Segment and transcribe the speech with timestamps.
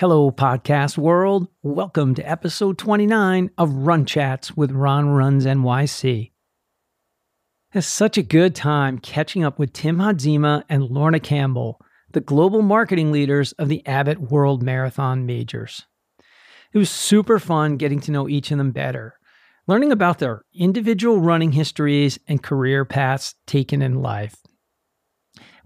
[0.00, 1.48] Hello, podcast world.
[1.62, 6.30] Welcome to episode 29 of Run Chats with Ron Runs NYC.
[7.74, 11.82] It's such a good time catching up with Tim Hadzima and Lorna Campbell,
[12.12, 15.84] the global marketing leaders of the Abbott World Marathon Majors.
[16.72, 19.18] It was super fun getting to know each of them better,
[19.66, 24.36] learning about their individual running histories and career paths taken in life.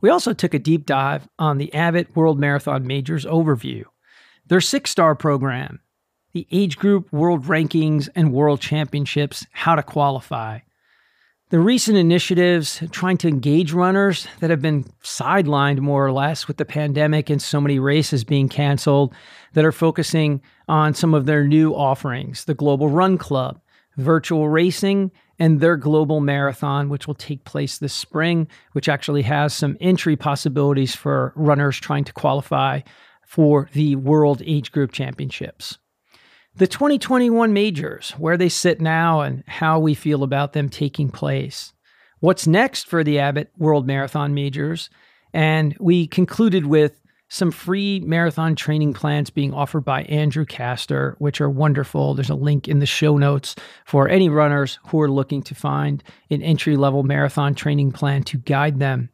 [0.00, 3.84] We also took a deep dive on the Abbott World Marathon Majors overview
[4.46, 5.80] their six star program,
[6.32, 10.60] the age group world rankings and world championships, how to qualify.
[11.50, 16.56] The recent initiatives trying to engage runners that have been sidelined more or less with
[16.56, 19.14] the pandemic and so many races being canceled
[19.52, 23.60] that are focusing on some of their new offerings the Global Run Club,
[23.96, 29.54] virtual racing, and their global marathon, which will take place this spring, which actually has
[29.54, 32.80] some entry possibilities for runners trying to qualify
[33.26, 35.78] for the World Age Group Championships.
[36.56, 41.72] The 2021 majors, where they sit now and how we feel about them taking place.
[42.20, 44.88] What's next for the Abbott World Marathon majors?
[45.32, 51.40] And we concluded with some free marathon training plans being offered by Andrew Kastor, which
[51.40, 52.14] are wonderful.
[52.14, 56.04] There's a link in the show notes for any runners who are looking to find
[56.30, 59.10] an entry level marathon training plan to guide them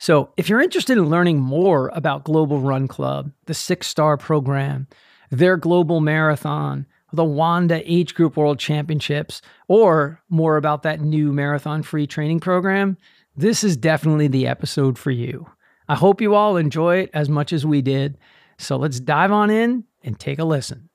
[0.00, 4.88] so, if you're interested in learning more about Global Run Club, the six star program,
[5.30, 11.82] their global marathon, the WANDA Age Group World Championships, or more about that new marathon
[11.82, 12.96] free training program,
[13.36, 15.46] this is definitely the episode for you.
[15.86, 18.16] I hope you all enjoy it as much as we did.
[18.56, 20.89] So, let's dive on in and take a listen.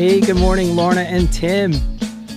[0.00, 1.74] Hey, good morning, Lorna and Tim.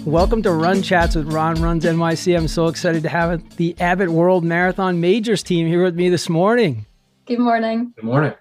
[0.04, 2.36] Welcome to Run Chats with Ron Runs NYC.
[2.36, 6.28] I'm so excited to have the Abbott World Marathon Majors team here with me this
[6.28, 6.86] morning.
[7.26, 7.94] Good morning.
[7.96, 8.34] Good morning.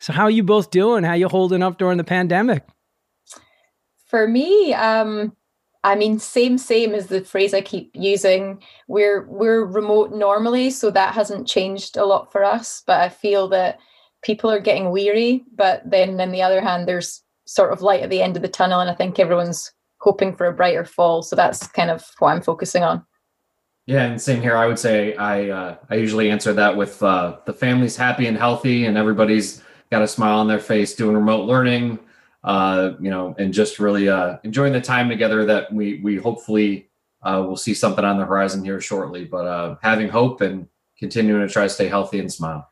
[0.00, 1.04] So, how are you both doing?
[1.04, 2.64] How you holding up during the pandemic?
[4.04, 5.36] For me, um,
[5.84, 8.60] I mean, same, same is the phrase I keep using.
[8.88, 12.82] We're we're remote normally, so that hasn't changed a lot for us.
[12.84, 13.78] But I feel that
[14.22, 15.44] people are getting weary.
[15.54, 18.48] But then, on the other hand, there's sort of light at the end of the
[18.48, 21.22] tunnel and i think everyone's hoping for a brighter fall.
[21.22, 23.04] So that's kind of what i'm focusing on.
[23.86, 24.56] Yeah and same here.
[24.56, 28.36] I would say i uh, i usually answer that with uh, the family's happy and
[28.36, 31.98] healthy and everybody's got a smile on their face doing remote learning
[32.44, 36.88] uh, you know and just really uh, enjoying the time together that we we hopefully
[37.22, 39.24] uh, will see something on the horizon here shortly.
[39.24, 40.68] But uh, having hope and
[40.98, 42.68] continuing to try to stay healthy and smile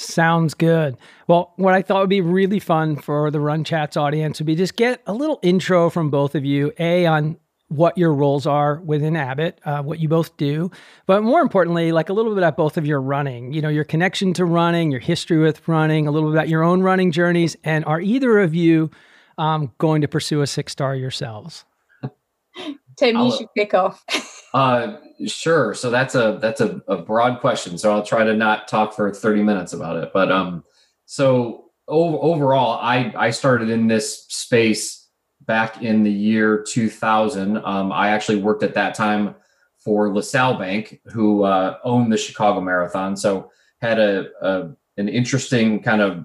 [0.00, 0.96] Sounds good.
[1.26, 4.54] Well, what I thought would be really fun for the Run Chats audience would be
[4.54, 7.36] just get a little intro from both of you, A, on
[7.66, 10.70] what your roles are within Abbott, uh, what you both do,
[11.06, 13.82] but more importantly, like a little bit about both of your running, you know, your
[13.82, 17.56] connection to running, your history with running, a little bit about your own running journeys,
[17.64, 18.92] and are either of you
[19.36, 21.64] um, going to pursue a six star yourselves?
[22.96, 24.04] Tim, you should kick off.
[24.54, 25.74] uh, sure.
[25.74, 27.78] So that's a that's a, a, broad question.
[27.78, 30.10] So I'll try to not talk for 30 minutes about it.
[30.12, 30.64] But um,
[31.06, 35.08] so overall, I I started in this space
[35.42, 37.56] back in the year 2000.
[37.58, 39.34] Um, I actually worked at that time
[39.78, 43.16] for LaSalle Bank, who uh, owned the Chicago Marathon.
[43.16, 43.50] So
[43.80, 46.24] had a, a an interesting kind of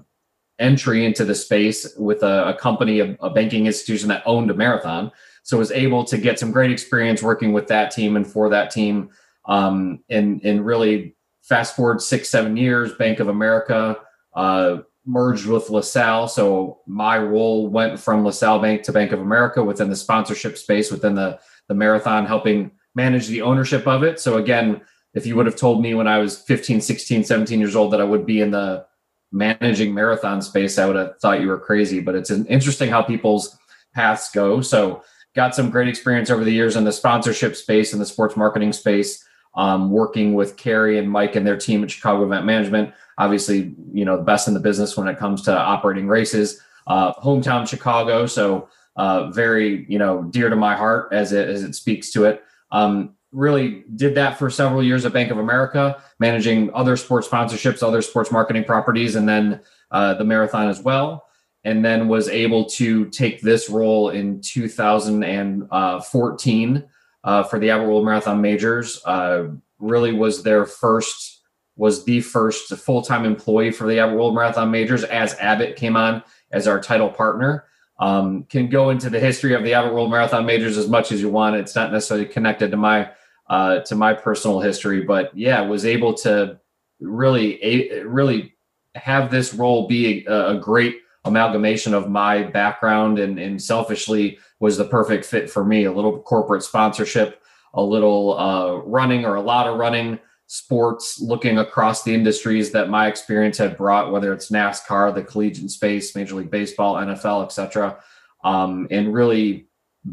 [0.58, 4.54] entry into the space with a, a company, a, a banking institution that owned a
[4.54, 5.10] marathon
[5.44, 8.70] so was able to get some great experience working with that team and for that
[8.70, 9.10] team
[9.46, 13.96] um, and and really fast forward six seven years bank of america
[14.34, 16.26] uh, merged with lasalle.
[16.26, 20.90] So my role went from lasalle bank to bank of america within the sponsorship space
[20.90, 21.38] within the
[21.68, 24.18] the marathon helping manage the ownership of it.
[24.18, 24.80] So again
[25.14, 28.00] if you would have told me when i was 15 16 17 years old that
[28.00, 28.84] i would be in the
[29.30, 33.56] managing marathon space i would have thought you were crazy but it's interesting how people's
[33.94, 34.60] paths go.
[34.60, 35.02] So
[35.34, 38.72] got some great experience over the years in the sponsorship space and the sports marketing
[38.72, 39.24] space,
[39.56, 42.94] um, working with Carey and Mike and their team at Chicago Event Management.
[43.18, 46.60] Obviously, you know, the best in the business when it comes to operating races.
[46.86, 51.62] Uh, hometown Chicago, so uh, very, you know, dear to my heart as it as
[51.62, 52.44] it speaks to it.
[52.70, 57.82] Um, really did that for several years at Bank of America, managing other sports sponsorships,
[57.82, 59.60] other sports marketing properties, and then
[59.90, 61.24] uh, the marathon as well
[61.64, 66.84] and then was able to take this role in 2014
[67.24, 69.02] uh, for the Abbott World Marathon Majors.
[69.04, 69.46] Uh,
[69.78, 71.40] really was their first
[71.76, 75.96] was the first full time employee for the Abbott World Marathon Majors as Abbott came
[75.96, 76.22] on
[76.52, 77.64] as our title partner.
[77.98, 81.20] Um, can go into the history of the Abbott World Marathon Majors as much as
[81.20, 81.56] you want.
[81.56, 83.10] It's not necessarily connected to my
[83.48, 86.58] uh, to my personal history, but yeah, was able to
[87.00, 88.54] really really
[88.94, 94.76] have this role be a, a, great amalgamation of my background and, and selfishly was
[94.76, 95.84] the perfect fit for me.
[95.84, 97.42] A little corporate sponsorship,
[97.74, 102.90] a little uh, running or a lot of running sports, looking across the industries that
[102.90, 107.98] my experience had brought, whether it's NASCAR, the collegiate space, Major League Baseball, NFL, etc.,
[108.44, 109.68] um, and really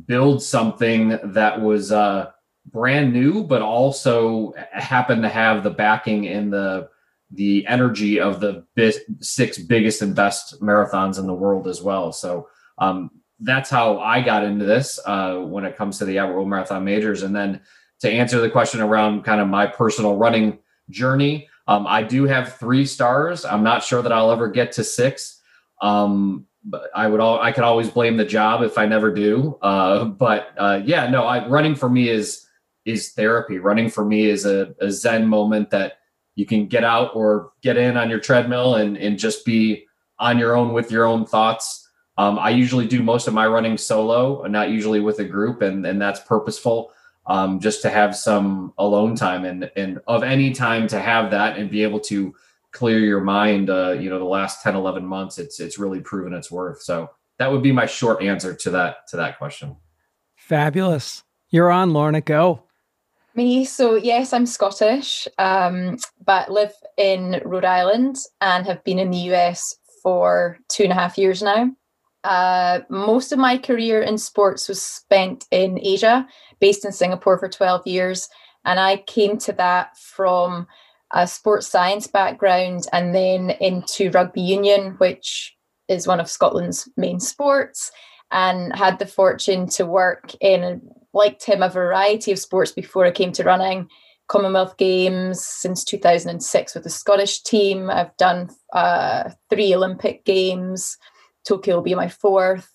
[0.05, 2.31] build something that was uh,
[2.65, 6.89] brand new, but also happened to have the backing in the
[7.33, 8.65] the energy of the
[9.21, 12.11] six biggest and best marathons in the world as well.
[12.11, 12.47] So
[12.77, 16.83] um, that's how I got into this uh, when it comes to the World Marathon
[16.83, 17.23] Majors.
[17.23, 17.61] And then
[18.01, 22.57] to answer the question around kind of my personal running journey, um, I do have
[22.57, 23.45] three stars.
[23.45, 25.41] I'm not sure that I'll ever get to six.
[25.81, 29.57] Um, but I would all I could always blame the job if I never do.
[29.61, 32.45] Uh, but uh, yeah, no, I, running for me is
[32.85, 33.57] is therapy.
[33.57, 35.93] Running for me is a, a Zen moment that
[36.41, 39.85] you can get out or get in on your treadmill and and just be
[40.17, 41.87] on your own with your own thoughts.
[42.17, 45.85] Um, I usually do most of my running solo, not usually with a group, and
[45.85, 46.91] and that's purposeful
[47.27, 51.57] um, just to have some alone time and and of any time to have that
[51.59, 52.33] and be able to
[52.71, 56.33] clear your mind uh, you know the last 10 11 months it's it's really proven
[56.33, 56.81] its worth.
[56.81, 59.75] So that would be my short answer to that to that question.
[60.35, 61.23] Fabulous.
[61.51, 62.21] You're on lorna.
[62.21, 62.63] Go
[63.35, 69.11] me so yes i'm scottish um, but live in rhode island and have been in
[69.11, 71.69] the us for two and a half years now
[72.23, 76.27] uh, most of my career in sports was spent in Asia,
[76.59, 78.29] based in Singapore for 12 years.
[78.65, 80.67] And I came to that from
[81.13, 85.55] a sports science background and then into rugby union, which
[85.87, 87.91] is one of Scotland's main sports,
[88.31, 90.81] and had the fortune to work in,
[91.13, 93.89] like him a variety of sports before I came to running.
[94.27, 97.89] Commonwealth Games since 2006 with the Scottish team.
[97.89, 100.97] I've done uh, three Olympic Games,
[101.45, 102.69] Tokyo will be my fourth,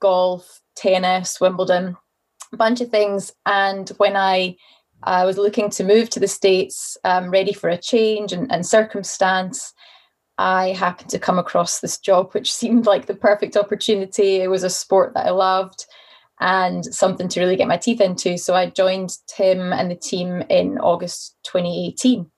[0.00, 1.96] golf, tennis, Wimbledon,
[2.52, 3.32] a bunch of things.
[3.46, 4.56] And when I
[5.02, 8.66] uh, was looking to move to the States, um, ready for a change and, and
[8.66, 9.72] circumstance,
[10.38, 14.36] I happened to come across this job, which seemed like the perfect opportunity.
[14.36, 15.86] It was a sport that I loved
[16.44, 18.36] and something to really get my teeth into.
[18.36, 22.30] So I joined Tim and the team in August 2018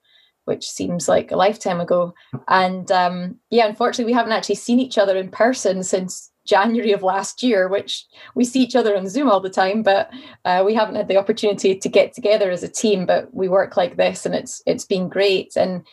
[0.45, 2.13] which seems like a lifetime ago.
[2.47, 7.03] And um, yeah, unfortunately, we haven't actually seen each other in person since January of
[7.03, 10.09] last year, which we see each other on Zoom all the time, but
[10.45, 13.05] uh, we haven't had the opportunity to get together as a team.
[13.05, 15.57] But we work like this, and it's it's been great.
[15.57, 15.85] And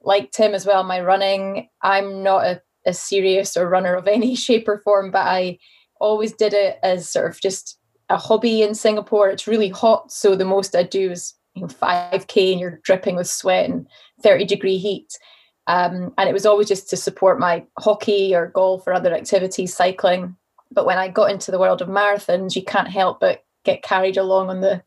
[0.00, 4.36] like Tim as well, my running, I'm not a, a serious or runner of any
[4.46, 5.58] shape or form, but I
[6.00, 7.78] always did it as sort of just
[8.08, 9.28] a hobby in Singapore.
[9.28, 13.16] It's really hot, so the most I do is you know 5k and you're dripping
[13.16, 13.86] with sweat and
[14.22, 15.18] 30 degree heat.
[15.66, 19.74] Um, and it was always just to support my hockey or golf or other activities
[19.74, 20.36] cycling.
[20.70, 24.16] But when i got into the world of marathons you can't help but get carried
[24.16, 24.82] along on the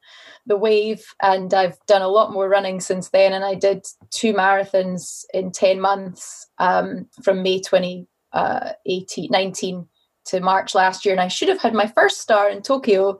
[0.45, 1.03] the wave.
[1.21, 5.51] And i've done a lot more running since then and i did two marathons in
[5.51, 9.87] 10 months um, from may 2018 uh, 19
[10.29, 13.17] to march last year and i should have had my first star in tokyo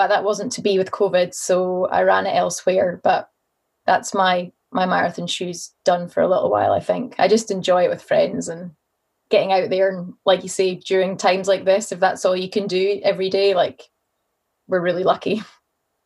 [0.00, 3.02] but that wasn't to be with COVID, so I ran it elsewhere.
[3.04, 3.28] But
[3.84, 6.72] that's my my marathon shoes done for a little while.
[6.72, 8.70] I think I just enjoy it with friends and
[9.30, 12.48] getting out there and, like you say, during times like this, if that's all you
[12.48, 13.90] can do every day, like
[14.68, 15.42] we're really lucky.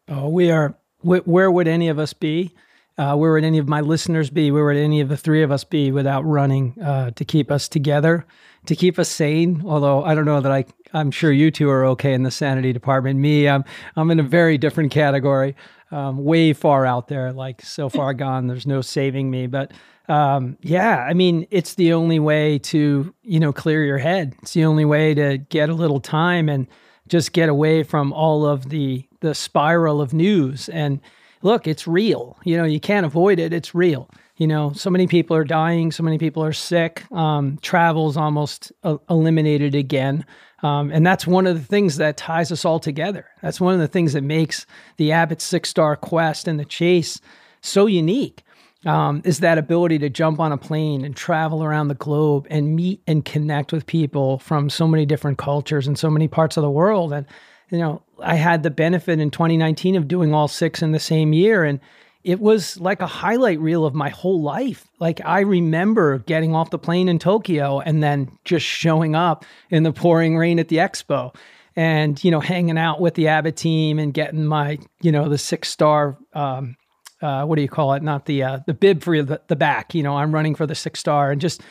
[0.08, 0.74] Oh, we are.
[1.02, 2.52] Where would any of us be?
[2.96, 4.50] Uh, where would any of my listeners be?
[4.50, 7.68] Where would any of the three of us be without running uh, to keep us
[7.68, 8.24] together,
[8.66, 9.62] to keep us sane?
[9.66, 12.72] Although I don't know that I I'm sure you two are okay in the sanity
[12.72, 13.18] department.
[13.18, 13.64] Me, I'm
[13.96, 15.56] I'm in a very different category,
[15.90, 18.46] um, way far out there, like so far gone.
[18.46, 19.48] There's no saving me.
[19.48, 19.72] But
[20.08, 24.36] um, yeah, I mean, it's the only way to you know clear your head.
[24.42, 26.68] It's the only way to get a little time and
[27.08, 30.68] just get away from all of the the spiral of news.
[30.68, 31.00] And
[31.44, 32.36] look, it's real.
[32.42, 33.52] You know, you can't avoid it.
[33.52, 37.56] It's real you know so many people are dying so many people are sick um,
[37.62, 40.26] travel's almost uh, eliminated again
[40.64, 43.26] um, and that's one of the things that ties us all together.
[43.42, 44.64] That's one of the things that makes
[44.96, 47.20] the Abbott Six Star Quest and the Chase
[47.60, 48.40] so unique.
[48.86, 52.76] Um, is that ability to jump on a plane and travel around the globe and
[52.76, 56.62] meet and connect with people from so many different cultures and so many parts of
[56.62, 57.14] the world.
[57.14, 57.24] And,
[57.70, 61.32] you know, I had the benefit in 2019 of doing all six in the same
[61.32, 61.64] year.
[61.64, 61.80] And
[62.22, 64.86] it was like a highlight reel of my whole life.
[64.98, 69.82] Like I remember getting off the plane in Tokyo and then just showing up in
[69.82, 71.34] the pouring rain at the expo
[71.76, 75.38] and, you know, hanging out with the Abbott team and getting my, you know, the
[75.38, 76.76] six star, um,
[77.20, 78.02] uh, what do you call it?
[78.02, 80.74] Not the, uh, the bib for the, the back, you know, I'm running for the
[80.74, 81.62] six star and just,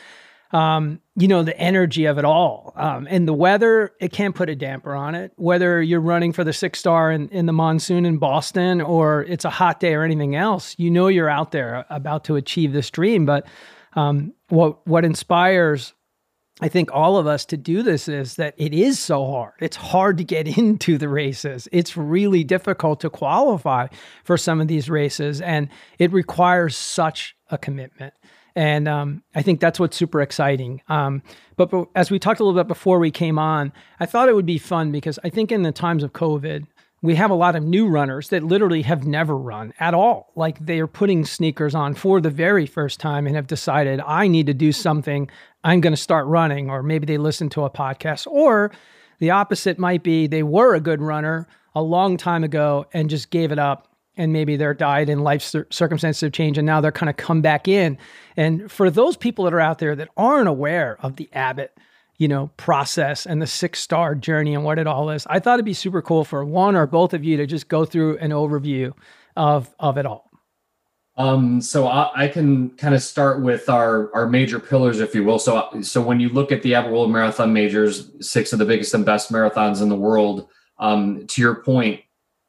[0.52, 2.72] um, you know, the energy of it all.
[2.76, 5.32] Um, and the weather, it can't put a damper on it.
[5.36, 9.44] Whether you're running for the six star in, in the monsoon in Boston or it's
[9.44, 12.90] a hot day or anything else, you know you're out there about to achieve this
[12.90, 13.26] dream.
[13.26, 13.46] But
[13.94, 15.94] um, what what inspires
[16.60, 19.54] I think all of us to do this is that it is so hard.
[19.60, 21.68] It's hard to get into the races.
[21.72, 23.88] It's really difficult to qualify
[24.22, 28.14] for some of these races, and it requires such a commitment.
[28.56, 30.80] And um, I think that's what's super exciting.
[30.88, 31.22] Um,
[31.56, 34.34] but, but, as we talked a little bit before we came on, I thought it
[34.34, 36.66] would be fun because I think in the times of COVID,
[37.02, 40.32] we have a lot of new runners that literally have never run at all.
[40.36, 44.26] Like they are putting sneakers on for the very first time and have decided, I
[44.26, 45.28] need to do something.
[45.64, 46.70] I'm going to start running.
[46.70, 48.26] Or maybe they listen to a podcast.
[48.26, 48.70] Or
[49.18, 53.30] the opposite might be they were a good runner a long time ago and just
[53.30, 56.92] gave it up and maybe they're died in life circumstances have changed and now they're
[56.92, 57.98] kind of come back in
[58.36, 61.76] and for those people that are out there that aren't aware of the abbott
[62.18, 65.54] you know process and the six star journey and what it all is i thought
[65.54, 68.30] it'd be super cool for one or both of you to just go through an
[68.30, 68.92] overview
[69.36, 70.30] of of it all
[71.16, 75.22] um, so I, I, can kind of start with our our major pillars, if you
[75.22, 75.38] will.
[75.38, 78.92] So so when you look at the Abbott World Marathon Majors, six of the biggest
[78.94, 80.48] and best marathons in the world,
[80.80, 82.00] um, to your point,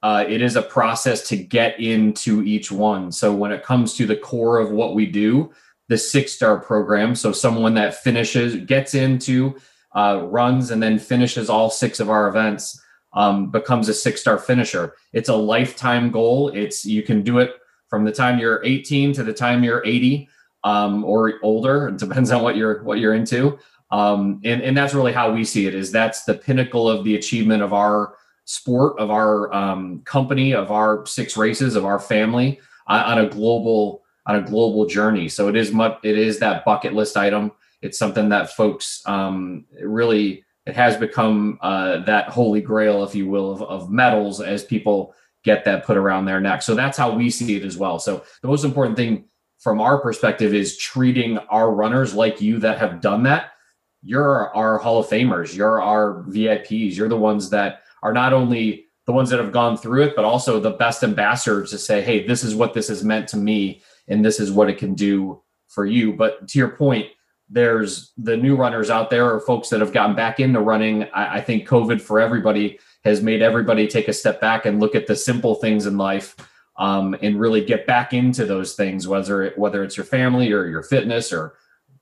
[0.06, 3.12] uh, it is a process to get into each one.
[3.12, 5.52] So when it comes to the core of what we do,
[5.88, 9.56] the six star program, so someone that finishes, gets into,
[9.96, 12.80] uh, runs, and then finishes all six of our events,
[13.14, 14.94] um, becomes a six star finisher.
[15.12, 16.50] It's a lifetime goal.
[16.50, 17.56] It's you can do it
[17.90, 20.30] from the time you're 18 to the time you're 80
[20.64, 21.88] um, or older.
[21.88, 23.58] It depends on what you're what you're into.
[23.90, 25.74] Um, and and that's really how we see it.
[25.74, 28.14] Is that's the pinnacle of the achievement of our
[28.46, 33.30] sport of our um, company, of our six races, of our family on, on, a
[33.30, 35.28] global on a global journey.
[35.28, 36.00] So it is much.
[36.04, 37.52] It is that bucket list item.
[37.82, 40.44] It's something that folks um, really.
[40.66, 45.14] It has become uh, that holy grail, if you will, of, of medals as people
[45.44, 46.64] get that put around their neck.
[46.64, 48.00] So that's how we see it as well.
[48.00, 49.26] So the most important thing
[49.60, 53.52] from our perspective is treating our runners like you that have done that.
[54.02, 55.56] You're our Hall of Famers.
[55.56, 56.96] You're our VIPs.
[56.96, 60.26] You're the ones that are not only the ones that have gone through it, but
[60.26, 63.82] also the best ambassadors to say, hey, this is what this has meant to me,
[64.08, 66.14] and this is what it can do for you.
[66.14, 67.08] But to your point,
[67.50, 71.04] there's the new runners out there or folks that have gotten back into running.
[71.14, 74.96] I, I think COVID for everybody has made everybody take a step back and look
[74.96, 76.36] at the simple things in life
[76.78, 80.66] um, and really get back into those things, whether it, whether it's your family or
[80.68, 81.54] your fitness or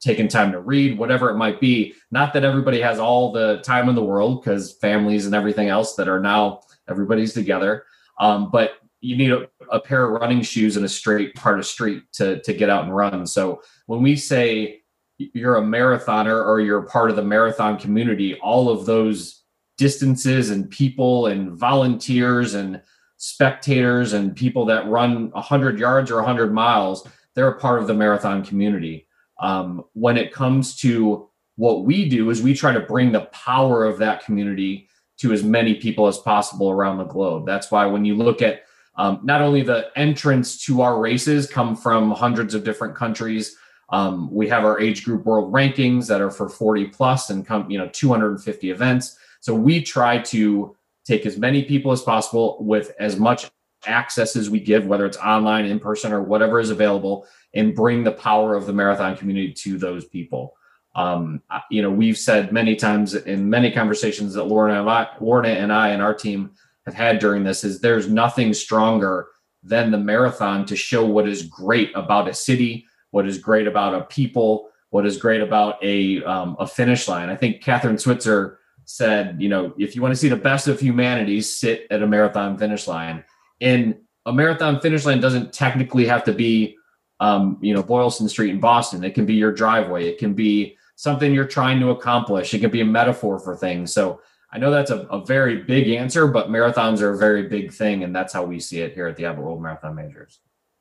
[0.03, 1.93] taking time to read, whatever it might be.
[2.11, 5.95] Not that everybody has all the time in the world because families and everything else
[5.95, 7.85] that are now everybody's together.
[8.19, 11.65] Um, but you need a, a, pair of running shoes and a straight part of
[11.65, 13.25] street to, to get out and run.
[13.25, 14.81] So when we say
[15.17, 19.43] you're a marathoner or you're part of the marathon community, all of those
[19.77, 22.81] distances and people and volunteers and
[23.17, 27.93] spectators and people that run 100 yards or 100 miles, they're a part of the
[27.93, 29.07] marathon community.
[29.43, 33.83] Um, when it comes to what we do is we try to bring the power
[33.83, 37.45] of that community to as many people as possible around the globe.
[37.45, 38.63] That's why when you look at
[38.95, 43.57] um, not only the entrance to our races come from hundreds of different countries.
[43.89, 47.69] Um, we have our age group world rankings that are for 40 plus and come,
[47.69, 49.17] you know, 250 events.
[49.41, 53.51] So we try to take as many people as possible with as much
[53.85, 58.03] access as we give, whether it's online, in person, or whatever is available, and bring
[58.03, 60.55] the power of the marathon community to those people.
[60.95, 61.41] Um,
[61.71, 65.73] you know, we've said many times in many conversations that Lorna and I, Lorna and
[65.73, 66.51] I and our team
[66.85, 69.27] have had during this is there's nothing stronger
[69.63, 73.95] than the marathon to show what is great about a city, what is great about
[73.95, 77.29] a people, what is great about a um, a finish line.
[77.29, 80.79] I think Kathrine Switzer said, you know, if you want to see the best of
[80.79, 83.23] humanity, sit at a marathon finish line.
[83.61, 83.95] And
[84.25, 86.75] a marathon finish line doesn't technically have to be
[87.19, 89.03] um, you know, Boylston Street in Boston.
[89.03, 90.07] It can be your driveway.
[90.07, 92.53] It can be something you're trying to accomplish.
[92.53, 93.93] It can be a metaphor for things.
[93.93, 97.71] So I know that's a, a very big answer, but marathons are a very big
[97.73, 98.03] thing.
[98.03, 100.39] And that's how we see it here at the Abbott World Marathon Majors.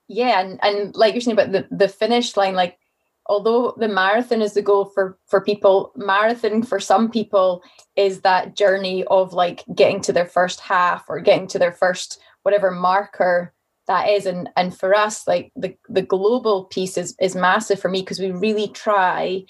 [0.09, 0.41] Yeah.
[0.41, 2.79] And, and like you're saying about the, the finish line, like
[3.27, 7.63] although the marathon is the goal for for people marathon for some people
[7.97, 12.21] is that journey of like getting to their first half or getting to their first
[12.43, 13.55] whatever marker
[13.87, 14.27] that is.
[14.27, 18.21] And and for us like the the global piece is is massive for me because
[18.21, 19.45] we really try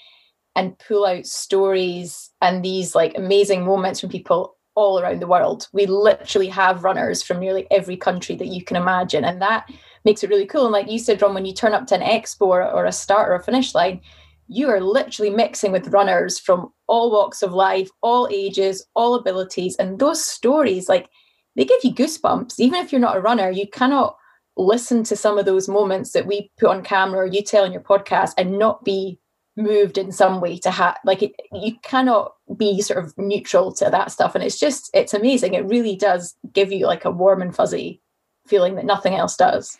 [0.55, 5.67] and pull out stories and these like amazing moments from people all around the world.
[5.71, 9.69] We literally have runners from nearly every country that you can imagine and that
[10.05, 10.65] makes it really cool.
[10.65, 12.91] And like you said ron when you turn up to an expo or, or a
[12.91, 14.01] start or a finish line
[14.47, 19.75] you are literally mixing with runners from all walks of life all ages all abilities.
[19.77, 21.09] And those stories like
[21.55, 22.59] they give you goosebumps.
[22.59, 24.17] Even if you're not a runner you cannot
[24.57, 27.71] listen to some of those moments that we put on camera or you tell in
[27.71, 29.19] your podcast and not be
[29.55, 33.89] moved in some way to have like it, you cannot be sort of neutral to
[33.89, 34.35] that stuff.
[34.35, 35.53] And it's just it's amazing.
[35.53, 38.01] It really does give you like a warm and fuzzy
[38.47, 39.77] feeling that nothing else does.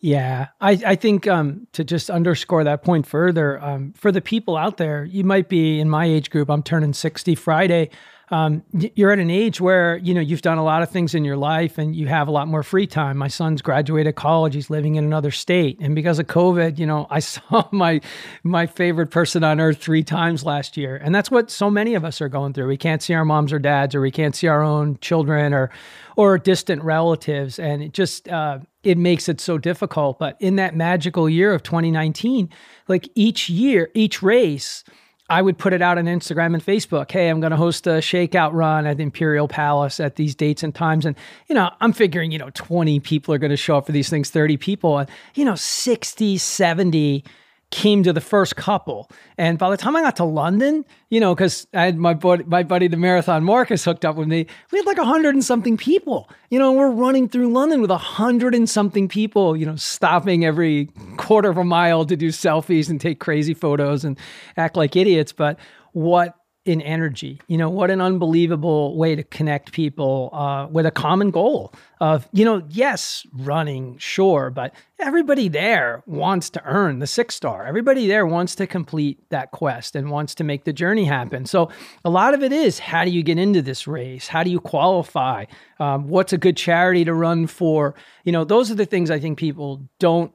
[0.00, 0.48] Yeah.
[0.60, 4.76] I i think um to just underscore that point further um for the people out
[4.76, 7.90] there you might be in my age group i'm turning 60 friday
[8.30, 8.62] um,
[8.94, 11.36] you're at an age where you know you've done a lot of things in your
[11.36, 13.16] life and you have a lot more free time.
[13.16, 17.06] My son's graduated college; he's living in another state, and because of COVID, you know,
[17.10, 18.00] I saw my
[18.42, 22.04] my favorite person on earth three times last year, and that's what so many of
[22.04, 22.68] us are going through.
[22.68, 25.70] We can't see our moms or dads, or we can't see our own children, or
[26.16, 30.18] or distant relatives, and it just uh, it makes it so difficult.
[30.18, 32.50] But in that magical year of 2019,
[32.88, 34.84] like each year, each race
[35.30, 37.10] I would put it out on Instagram and Facebook.
[37.10, 40.74] Hey, I'm going to host a shakeout run at Imperial Palace at these dates and
[40.74, 41.04] times.
[41.04, 41.16] And,
[41.48, 44.08] you know, I'm figuring, you know, 20 people are going to show up for these
[44.08, 44.98] things, 30 people.
[44.98, 47.24] And, you know, 60, 70
[47.70, 49.10] came to the first couple.
[49.36, 52.44] And by the time I got to London, you know, because I had my buddy,
[52.44, 55.44] my buddy, the marathon Marcus, hooked up with me, we had like a hundred and
[55.44, 56.30] something people.
[56.48, 60.46] You know, we're running through London with a hundred and something people, you know, stopping
[60.46, 64.18] every quarter of a mile to do selfies and take crazy photos and
[64.56, 65.32] act like idiots.
[65.32, 65.58] But
[65.92, 66.37] what
[66.68, 67.40] in energy.
[67.46, 72.28] You know, what an unbelievable way to connect people uh, with a common goal of,
[72.32, 77.66] you know, yes, running, sure, but everybody there wants to earn the six star.
[77.66, 81.46] Everybody there wants to complete that quest and wants to make the journey happen.
[81.46, 81.70] So
[82.04, 84.28] a lot of it is how do you get into this race?
[84.28, 85.46] How do you qualify?
[85.80, 87.94] Um, what's a good charity to run for?
[88.24, 90.32] You know, those are the things I think people don't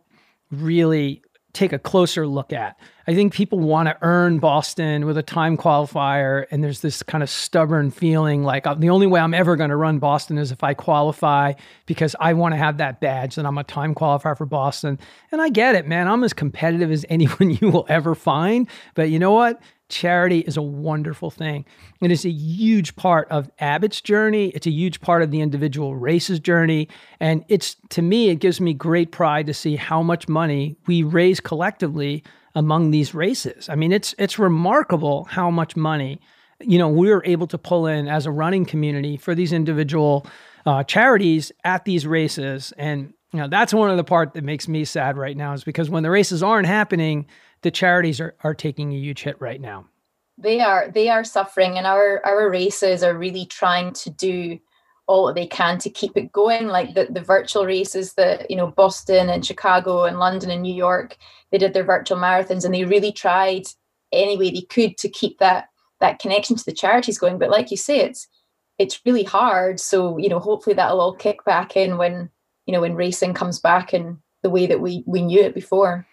[0.50, 1.22] really
[1.54, 2.78] take a closer look at.
[3.06, 7.22] I think people want to earn Boston with a time qualifier, and there's this kind
[7.22, 10.64] of stubborn feeling like the only way I'm ever going to run Boston is if
[10.64, 11.54] I qualify
[11.86, 15.00] because I want to have that badge that I'm a time qualifier for Boston.
[15.32, 16.08] And I get it, man.
[16.08, 18.68] I'm as competitive as anyone you will ever find.
[18.96, 19.62] But you know what?
[19.94, 21.66] Charity is a wonderful thing.
[22.02, 24.50] It is a huge part of Abbott's journey.
[24.50, 26.90] It's a huge part of the individual race's journey.
[27.20, 31.04] And it's, to me, it gives me great pride to see how much money we
[31.04, 32.24] raise collectively
[32.56, 33.70] among these races.
[33.70, 36.20] I mean, it's, it's remarkable how much money,
[36.60, 40.26] you know, we're able to pull in as a running community for these individual
[40.66, 42.74] uh, charities at these races.
[42.78, 45.64] And, you know, that's one of the part that makes me sad right now is
[45.64, 47.26] because when the races aren't happening,
[47.64, 49.88] the charities are, are taking a huge hit right now.
[50.38, 54.60] They are they are suffering, and our our races are really trying to do
[55.06, 56.68] all they can to keep it going.
[56.68, 60.74] Like the, the virtual races that you know Boston and Chicago and London and New
[60.74, 61.18] York,
[61.52, 63.64] they did their virtual marathons, and they really tried
[64.12, 67.38] any way they could to keep that that connection to the charities going.
[67.38, 68.28] But like you say, it's
[68.80, 69.80] it's really hard.
[69.80, 72.30] So you know, hopefully that'll all kick back in when
[72.66, 76.08] you know when racing comes back in the way that we we knew it before.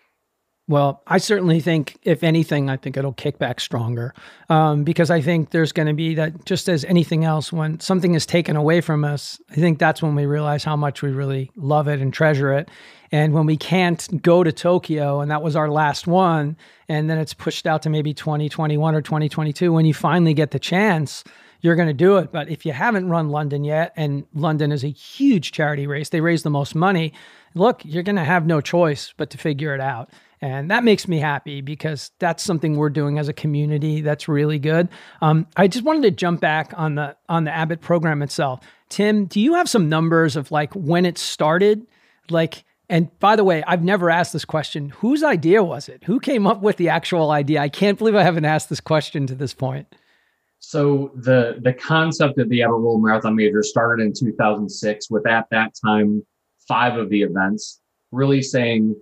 [0.70, 4.14] Well, I certainly think, if anything, I think it'll kick back stronger
[4.48, 8.14] um, because I think there's going to be that, just as anything else, when something
[8.14, 11.50] is taken away from us, I think that's when we realize how much we really
[11.56, 12.68] love it and treasure it.
[13.10, 16.56] And when we can't go to Tokyo, and that was our last one,
[16.88, 20.60] and then it's pushed out to maybe 2021 or 2022, when you finally get the
[20.60, 21.24] chance,
[21.62, 22.30] you're going to do it.
[22.30, 26.20] But if you haven't run London yet, and London is a huge charity race, they
[26.20, 27.12] raise the most money,
[27.56, 30.10] look, you're going to have no choice but to figure it out.
[30.42, 34.58] And that makes me happy because that's something we're doing as a community that's really
[34.58, 34.88] good.
[35.20, 38.60] Um, I just wanted to jump back on the on the Abbott program itself.
[38.88, 41.86] Tim, do you have some numbers of like when it started?
[42.30, 44.88] Like, and by the way, I've never asked this question.
[44.88, 46.04] Whose idea was it?
[46.04, 47.60] Who came up with the actual idea?
[47.60, 49.94] I can't believe I haven't asked this question to this point.
[50.60, 55.46] So the the concept of the Abbott World Marathon Major started in 2006 with at
[55.50, 56.24] that time
[56.66, 57.80] five of the events
[58.12, 58.96] really saying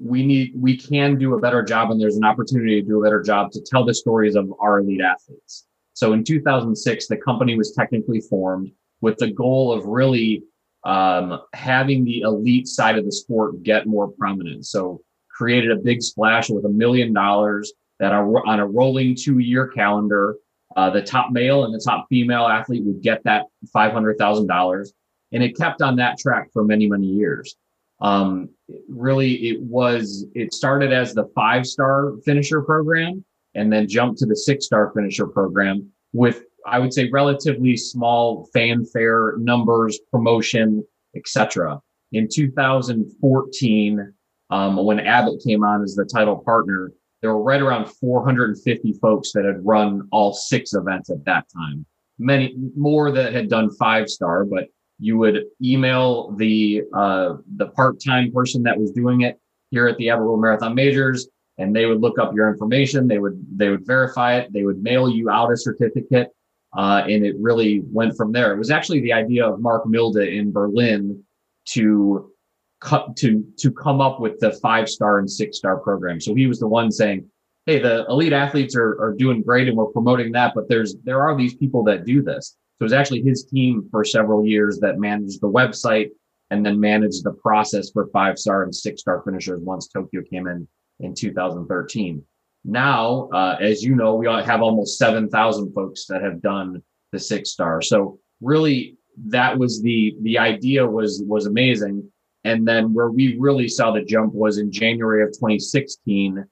[0.00, 3.02] we need we can do a better job and there's an opportunity to do a
[3.02, 5.66] better job to tell the stories of our elite athletes.
[5.94, 8.70] So in 2006 the company was technically formed
[9.00, 10.42] with the goal of really
[10.84, 14.66] um, having the elite side of the sport get more prominent.
[14.66, 19.38] So created a big splash with a million dollars that are on a rolling two
[19.38, 20.36] year calendar
[20.76, 24.88] uh, the top male and the top female athlete would get that $500000
[25.32, 27.56] and it kept on that track for many many years
[28.00, 28.50] Um,
[28.88, 34.26] really, it was it started as the five star finisher program, and then jumped to
[34.26, 41.80] the six star finisher program with I would say relatively small fanfare numbers, promotion, etc.
[42.12, 44.12] In 2014,
[44.50, 49.32] um, when Abbott came on as the title partner, there were right around 450 folks
[49.32, 51.86] that had run all six events at that time.
[52.18, 58.00] Many more that had done five star, but you would email the uh, the part
[58.04, 59.38] time person that was doing it
[59.70, 61.28] here at the Abbott Marathon Majors,
[61.58, 63.06] and they would look up your information.
[63.06, 64.52] They would they would verify it.
[64.52, 66.30] They would mail you out a certificate,
[66.76, 68.52] uh, and it really went from there.
[68.54, 71.22] It was actually the idea of Mark Milde in Berlin
[71.66, 72.32] to
[72.80, 76.20] cut to to come up with the five star and six star program.
[76.20, 77.26] So he was the one saying,
[77.66, 81.22] "Hey, the elite athletes are are doing great, and we're promoting that, but there's there
[81.22, 84.78] are these people that do this." So it was actually his team for several years
[84.80, 86.10] that managed the website
[86.50, 90.46] and then managed the process for five star and six star finishers once Tokyo came
[90.46, 90.68] in
[91.00, 92.22] in 2013.
[92.64, 97.50] Now, uh, as you know, we have almost 7,000 folks that have done the six
[97.50, 97.80] star.
[97.80, 102.10] So really, that was the the idea was was amazing.
[102.44, 106.44] And then where we really saw the jump was in January of 2016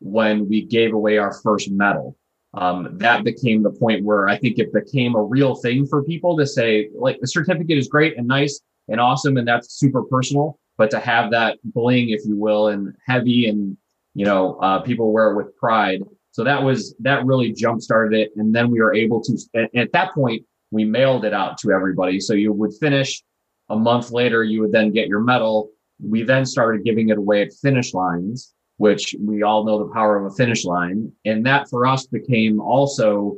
[0.00, 2.16] when we gave away our first medal
[2.54, 6.36] um, that became the point where I think it became a real thing for people
[6.36, 10.58] to say, like, the certificate is great and nice and awesome, and that's super personal.
[10.76, 13.76] But to have that bling, if you will, and heavy, and
[14.14, 16.02] you know, uh, people wear it with pride.
[16.32, 19.38] So that was that really jump started it, and then we were able to.
[19.76, 22.18] at that point, we mailed it out to everybody.
[22.18, 23.22] So you would finish
[23.68, 25.70] a month later, you would then get your medal.
[26.02, 30.16] We then started giving it away at finish lines which we all know the power
[30.16, 31.12] of a finish line.
[31.26, 33.36] And that for us became also,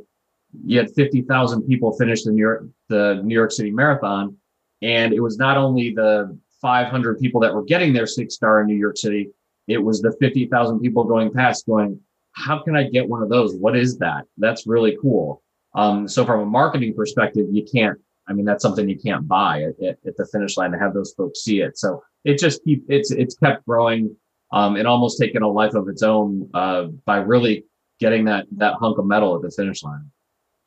[0.65, 4.37] you had 50,000 people finish the New York, the New York City Marathon.
[4.81, 8.67] And it was not only the 500 people that were getting their six star in
[8.67, 9.31] New York City,
[9.67, 11.99] it was the 50,000 people going past going,
[12.31, 13.53] how can I get one of those?
[13.53, 14.23] What is that?
[14.37, 15.43] That's really cool.
[15.75, 19.63] Um, so from a marketing perspective, you can't, I mean, that's something you can't buy
[19.63, 21.77] at, at, the finish line to have those folks see it.
[21.77, 24.15] So it just keep, it's, it's kept growing
[24.53, 27.65] um, and almost taken a life of its own uh, by really
[27.99, 30.11] getting that that hunk of metal at the finish line.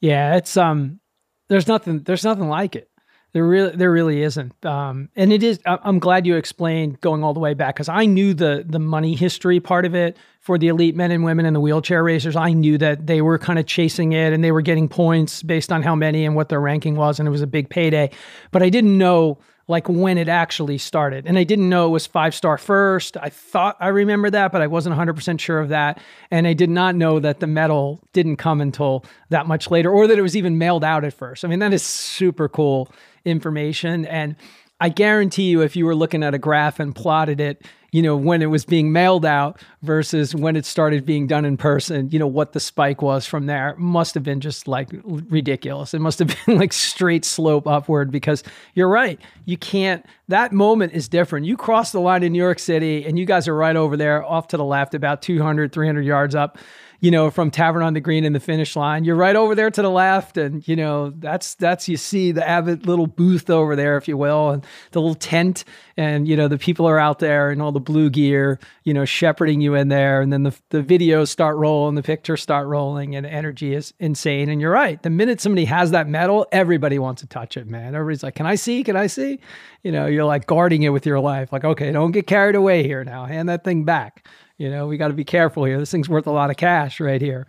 [0.01, 1.01] Yeah, it's um,
[1.49, 2.91] there's nothing there's nothing like it.
[3.33, 4.65] There really there really isn't.
[4.67, 5.61] Um, and it is.
[5.67, 9.15] I'm glad you explained going all the way back because I knew the the money
[9.15, 12.35] history part of it for the elite men and women and the wheelchair racers.
[12.35, 15.71] I knew that they were kind of chasing it and they were getting points based
[15.71, 18.11] on how many and what their ranking was, and it was a big payday.
[18.51, 21.27] But I didn't know like when it actually started.
[21.27, 23.17] And I didn't know it was five star first.
[23.17, 26.01] I thought I remember that, but I wasn't 100% sure of that.
[26.31, 30.07] And I did not know that the medal didn't come until that much later or
[30.07, 31.45] that it was even mailed out at first.
[31.45, 32.91] I mean, that is super cool
[33.25, 34.07] information.
[34.07, 34.37] And
[34.81, 37.65] I guarantee you, if you were looking at a graph and plotted it,
[37.97, 41.57] you know, when it was being mailed out versus when it started being done in
[41.57, 45.95] person, you know, what the spike was from there must have been just like ridiculous.
[45.95, 49.19] It must have been like straight slope upward because you're right.
[49.47, 51.47] You can't, that moment is different.
[51.47, 54.23] You cross the line in New York City and you guys are right over there
[54.23, 56.59] off to the left, about 200, 300 yards up
[57.01, 59.05] you know, from Tavern on the Green in the finish line.
[59.05, 62.47] You're right over there to the left, and you know that's that's you see the
[62.47, 65.65] Abbott little booth over there, if you will, and the little tent,
[65.97, 69.05] and you know the people are out there and all the blue gear, you know,
[69.05, 73.15] shepherding you in there, and then the the videos start rolling, the pictures start rolling,
[73.15, 74.49] and the energy is insane.
[74.49, 77.95] And you're right, the minute somebody has that medal, everybody wants to touch it, man.
[77.95, 78.83] Everybody's like, "Can I see?
[78.83, 79.39] Can I see?"
[79.83, 82.83] You know, you're like guarding it with your life, like, okay, don't get carried away
[82.83, 83.27] here now.
[83.27, 84.27] Hand that thing back.
[84.59, 85.79] You know, we got to be careful here.
[85.79, 87.47] This thing's worth a lot of cash right here.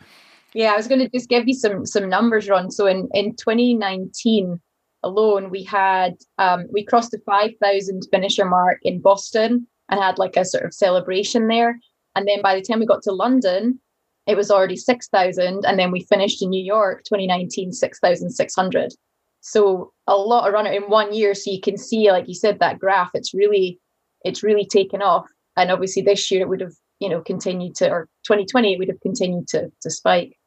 [0.54, 2.72] Yeah, I was going to just give you some some numbers, Ron.
[2.72, 4.60] So in in 2019
[5.04, 10.36] alone, we had um, we crossed the 5,000 finisher mark in Boston and had like
[10.36, 11.80] a sort of celebration there.
[12.16, 13.80] And then by the time we got to London,
[14.26, 15.66] it was already 6,000.
[15.66, 18.94] And then we finished in New York 2019, 6,600.
[19.42, 21.34] So a lot of runner in one year.
[21.34, 23.80] So you can see, like you said, that graph, it's really,
[24.26, 25.28] it's really taken off.
[25.56, 28.88] And obviously this year it would have you know continued to or 2020 it would
[28.88, 30.38] have continued to to spike.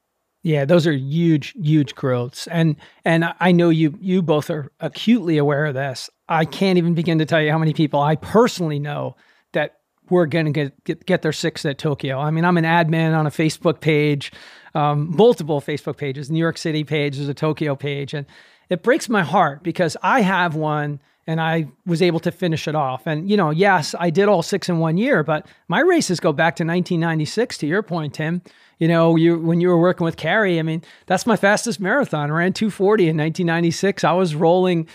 [0.42, 2.46] Yeah those are huge huge growths.
[2.48, 6.10] And and i know you you both are acutely aware of this.
[6.28, 9.16] I can't even begin to tell you how many people i personally know
[9.52, 12.18] that were going to get, get get their six at tokyo.
[12.18, 14.32] I mean i'm an admin on a facebook page
[14.74, 18.14] um, multiple facebook pages new york city page there's a tokyo page.
[18.14, 18.26] And
[18.68, 22.74] it breaks my heart because i have one and I was able to finish it
[22.74, 23.06] off.
[23.06, 26.32] And, you know, yes, I did all six in one year, but my races go
[26.32, 28.42] back to 1996, to your point, Tim.
[28.78, 32.30] You know, you when you were working with Carey, I mean, that's my fastest marathon.
[32.30, 34.04] I ran 240 in 1996.
[34.04, 34.88] I was rolling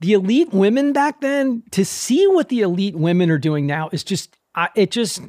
[0.00, 4.02] the elite women back then to see what the elite women are doing now is
[4.04, 4.36] just
[4.74, 5.22] it just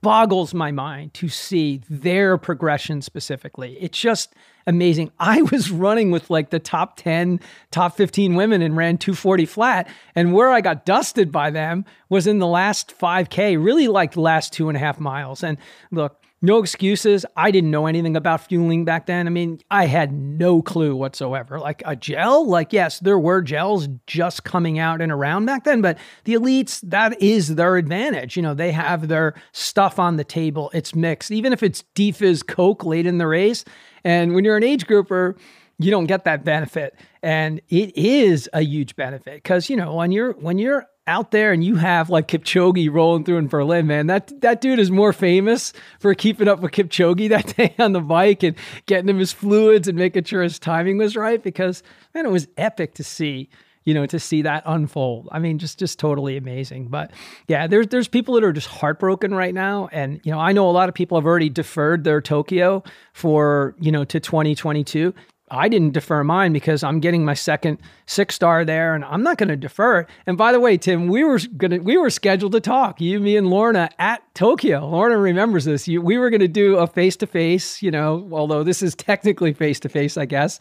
[0.00, 3.76] boggles my mind to see their progression specifically.
[3.80, 4.32] It's just
[4.66, 5.12] amazing.
[5.18, 9.88] I was running with like the top 10, top 15 women and ran 240 flat.
[10.14, 14.52] And where I got dusted by them was in the last 5K, really like last
[14.52, 15.42] two and a half miles.
[15.42, 15.58] And
[15.90, 17.26] look, no excuses.
[17.36, 19.26] I didn't know anything about fueling back then.
[19.26, 21.58] I mean, I had no clue whatsoever.
[21.58, 25.82] Like a gel, like, yes, there were gels just coming out and around back then,
[25.82, 28.36] but the elites, that is their advantage.
[28.36, 32.46] You know, they have their stuff on the table, it's mixed, even if it's defizz
[32.46, 33.64] Coke late in the race.
[34.04, 35.36] And when you're an age grouper,
[35.78, 36.94] you don't get that benefit.
[37.22, 41.52] And it is a huge benefit because, you know, when you're, when you're, out there
[41.52, 45.12] and you have like Kipchoge rolling through in Berlin, man, that that dude is more
[45.12, 49.32] famous for keeping up with Kipchoge that day on the bike and getting him his
[49.32, 51.82] fluids and making sure his timing was right because
[52.14, 53.48] man, it was epic to see,
[53.84, 55.28] you know, to see that unfold.
[55.30, 56.88] I mean, just just totally amazing.
[56.88, 57.12] But
[57.46, 59.88] yeah, there's there's people that are just heartbroken right now.
[59.92, 63.74] And, you know, I know a lot of people have already deferred their Tokyo for,
[63.78, 65.14] you know, to 2022.
[65.48, 69.38] I didn't defer mine because I'm getting my second six star there and I'm not
[69.38, 70.08] going to defer it.
[70.26, 73.36] And by the way, Tim, we were to, we were scheduled to talk, you, me,
[73.36, 74.84] and Lorna at Tokyo.
[74.88, 75.86] Lorna remembers this.
[75.86, 78.96] You, we were going to do a face to face, you know, although this is
[78.96, 80.58] technically face to face, I guess,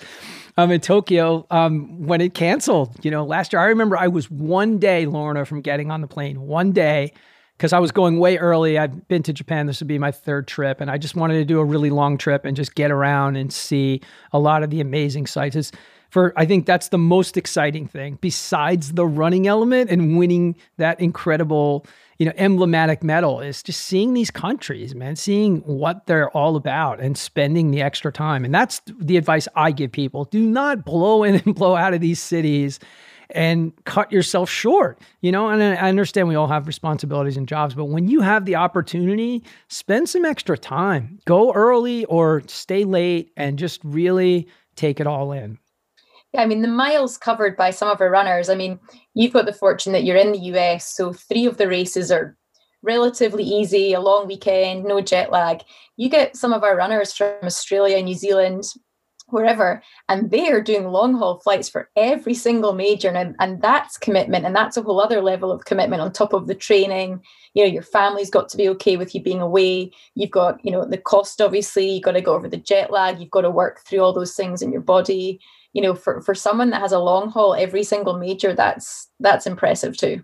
[0.58, 3.62] um, in Tokyo um, when it canceled, you know, last year.
[3.62, 7.12] I remember I was one day, Lorna, from getting on the plane, one day
[7.58, 8.78] because I was going way early.
[8.78, 9.66] I've been to Japan.
[9.66, 12.18] This would be my third trip, and I just wanted to do a really long
[12.18, 15.56] trip and just get around and see a lot of the amazing sites.
[15.56, 15.72] It's
[16.10, 21.00] for I think that's the most exciting thing besides the running element and winning that
[21.00, 21.86] incredible,
[22.20, 27.00] you know, emblematic medal is just seeing these countries, man, seeing what they're all about
[27.00, 28.46] and spending the extra time.
[28.46, 30.26] And that's the advice I give people.
[30.26, 32.80] Do not blow in and blow out of these cities
[33.32, 35.00] and cut yourself short.
[35.22, 38.46] You know, and I understand we all have responsibilities and jobs, but when you have
[38.46, 41.20] the opportunity, spend some extra time.
[41.26, 45.58] Go early or stay late and just really take it all in.
[46.34, 48.78] Yeah, I mean, the miles covered by some of our runners, I mean,
[49.14, 52.36] you've got the fortune that you're in the US, so three of the races are
[52.84, 55.62] relatively easy, a long weekend, no jet lag.
[55.98, 58.66] You get some of our runners from Australia, New Zealand,
[59.28, 64.46] wherever and they're doing long haul flights for every single major and, and that's commitment
[64.46, 67.22] and that's a whole other level of commitment on top of the training.
[67.54, 69.92] You know your family's got to be okay with you being away.
[70.14, 73.20] You've got you know the cost obviously you've got to go over the jet lag
[73.20, 75.40] you've got to work through all those things in your body.
[75.74, 79.48] You know for for someone that has a long haul every single major that's that's
[79.48, 80.24] impressive too.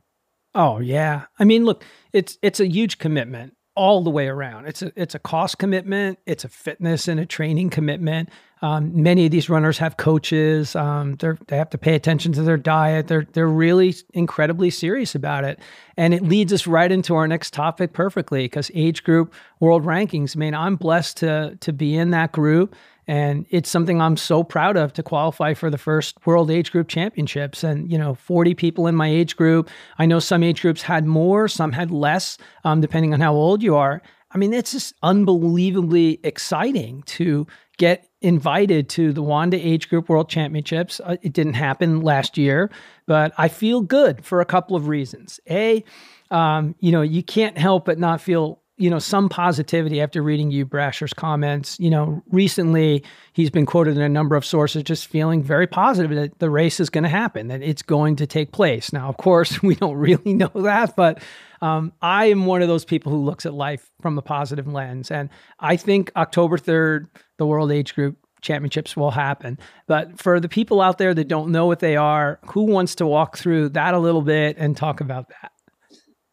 [0.53, 1.23] Oh yeah.
[1.39, 1.83] I mean look
[2.13, 4.67] it's it's a huge commitment all the way around.
[4.67, 8.29] It's a it's a cost commitment, it's a fitness and a training commitment.
[8.61, 10.75] Um, many of these runners have coaches.
[10.75, 13.07] Um, they they have to pay attention to their diet.
[13.07, 15.59] They're they're really incredibly serious about it,
[15.97, 20.37] and it leads us right into our next topic perfectly because age group world rankings.
[20.37, 22.75] I mean, I'm blessed to to be in that group.
[23.07, 26.87] And it's something I'm so proud of to qualify for the first World Age Group
[26.87, 27.63] Championships.
[27.63, 29.69] And, you know, 40 people in my age group.
[29.97, 33.63] I know some age groups had more, some had less, um, depending on how old
[33.63, 34.01] you are.
[34.33, 40.29] I mean, it's just unbelievably exciting to get invited to the WANDA Age Group World
[40.29, 41.01] Championships.
[41.03, 42.69] Uh, it didn't happen last year,
[43.07, 45.39] but I feel good for a couple of reasons.
[45.49, 45.83] A,
[46.29, 50.49] um, you know, you can't help but not feel you know some positivity after reading
[50.49, 51.79] Hugh Brasher's comments.
[51.79, 56.15] You know, recently he's been quoted in a number of sources just feeling very positive
[56.15, 58.91] that the race is going to happen, that it's going to take place.
[58.91, 61.21] Now, of course, we don't really know that, but
[61.61, 65.11] um, I am one of those people who looks at life from a positive lens,
[65.11, 69.59] and I think October third, the World Age Group championships will happen.
[69.85, 73.05] But for the people out there that don't know what they are, who wants to
[73.05, 75.51] walk through that a little bit and talk about that?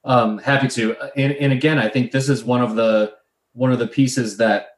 [0.09, 0.97] Um, happy to.
[1.17, 3.13] And, and again, I think this is one of the
[3.53, 4.71] one of the pieces that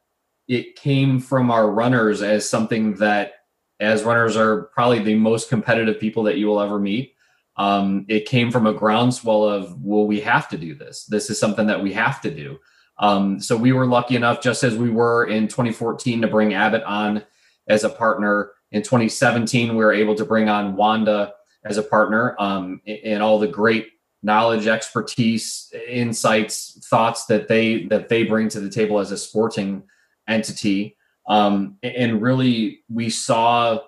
[0.48, 3.34] it came from our runners as something that
[3.78, 7.14] as runners are probably the most competitive people that you will ever meet.
[7.56, 11.04] Um, it came from a groundswell of, well, we have to do this.
[11.04, 12.58] This is something that we have to do.
[12.98, 16.82] Um, so we were lucky enough, just as we were in 2014, to bring Abbott
[16.82, 17.22] on
[17.68, 18.52] as a partner.
[18.72, 21.32] In 2017, we were able to bring on WANDA
[21.64, 23.88] as a partner um, and all the great
[24.22, 29.82] knowledge, expertise, insights, thoughts that they that they bring to the table as a sporting
[30.28, 30.96] entity.
[31.26, 33.80] Um, and really, we saw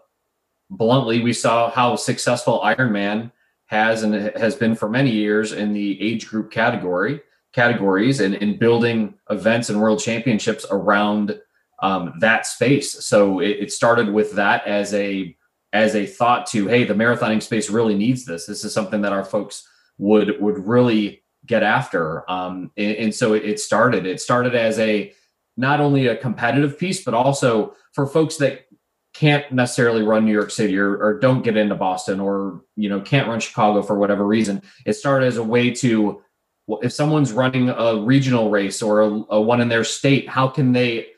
[0.71, 3.33] bluntly, we saw how successful Ironman
[3.67, 7.21] has and has been for many years in the age group category
[7.53, 11.39] categories and in building events and world championships around
[11.83, 13.05] um, that space.
[13.05, 15.37] So it, it started with that as a
[15.75, 18.45] as a thought to, hey, the marathoning space really needs this.
[18.45, 19.67] This is something that our folks
[19.99, 22.31] would would really get after.
[22.31, 24.07] Um, and, and so it, started.
[24.07, 25.13] It started as a
[25.57, 28.67] not only a competitive piece, but also for folks that
[29.13, 33.01] can't necessarily run New York City or, or don't get into Boston or you know
[33.01, 34.63] can't run Chicago for whatever reason.
[34.87, 36.23] It started as a way to
[36.81, 40.73] if someone's running a regional race or a, a one in their state, how can
[40.73, 41.09] they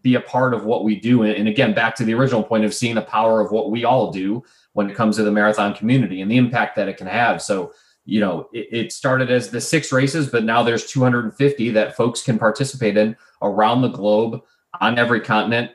[0.00, 1.22] be a part of what we do?
[1.22, 3.84] And, and again, back to the original point of seeing the power of what we
[3.84, 7.08] all do when it comes to the marathon community and the impact that it can
[7.08, 7.42] have.
[7.42, 7.72] So
[8.06, 12.22] you know it, it, started as the six races but now there's 250 that folks
[12.22, 14.40] can participate in around the globe
[14.80, 15.72] on every continent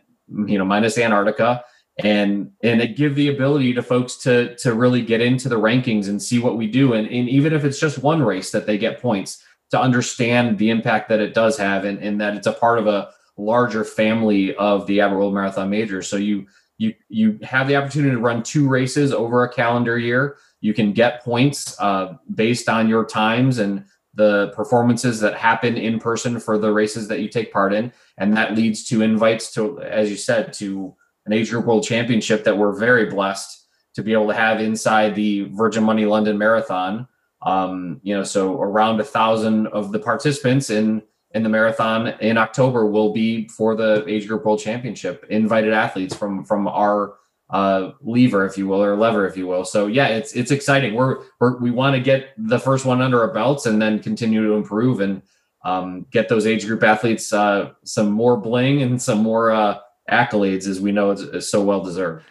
[0.47, 1.63] you know minus antarctica
[2.03, 6.07] and and it give the ability to folks to to really get into the rankings
[6.07, 8.77] and see what we do and, and even if it's just one race that they
[8.77, 12.53] get points to understand the impact that it does have and, and that it's a
[12.53, 16.07] part of a larger family of the Abbott World Marathon Majors.
[16.07, 16.45] So you
[16.77, 20.37] you you have the opportunity to run two races over a calendar year.
[20.61, 25.99] You can get points uh, based on your times and the performances that happen in
[25.99, 29.81] person for the races that you take part in, and that leads to invites to,
[29.81, 30.95] as you said, to
[31.25, 35.15] an age group world championship that we're very blessed to be able to have inside
[35.15, 37.07] the Virgin Money London Marathon.
[37.41, 41.01] Um, you know, so around a thousand of the participants in
[41.33, 45.25] in the marathon in October will be for the age group world championship.
[45.29, 47.15] Invited athletes from from our
[47.51, 49.65] uh, lever, if you will, or lever, if you will.
[49.65, 50.93] So yeah, it's it's exciting.
[50.93, 54.45] We're, we're we want to get the first one under our belts and then continue
[54.47, 55.21] to improve and
[55.63, 60.67] um, get those age group athletes uh, some more bling and some more uh, accolades,
[60.67, 62.25] as we know is so well deserved.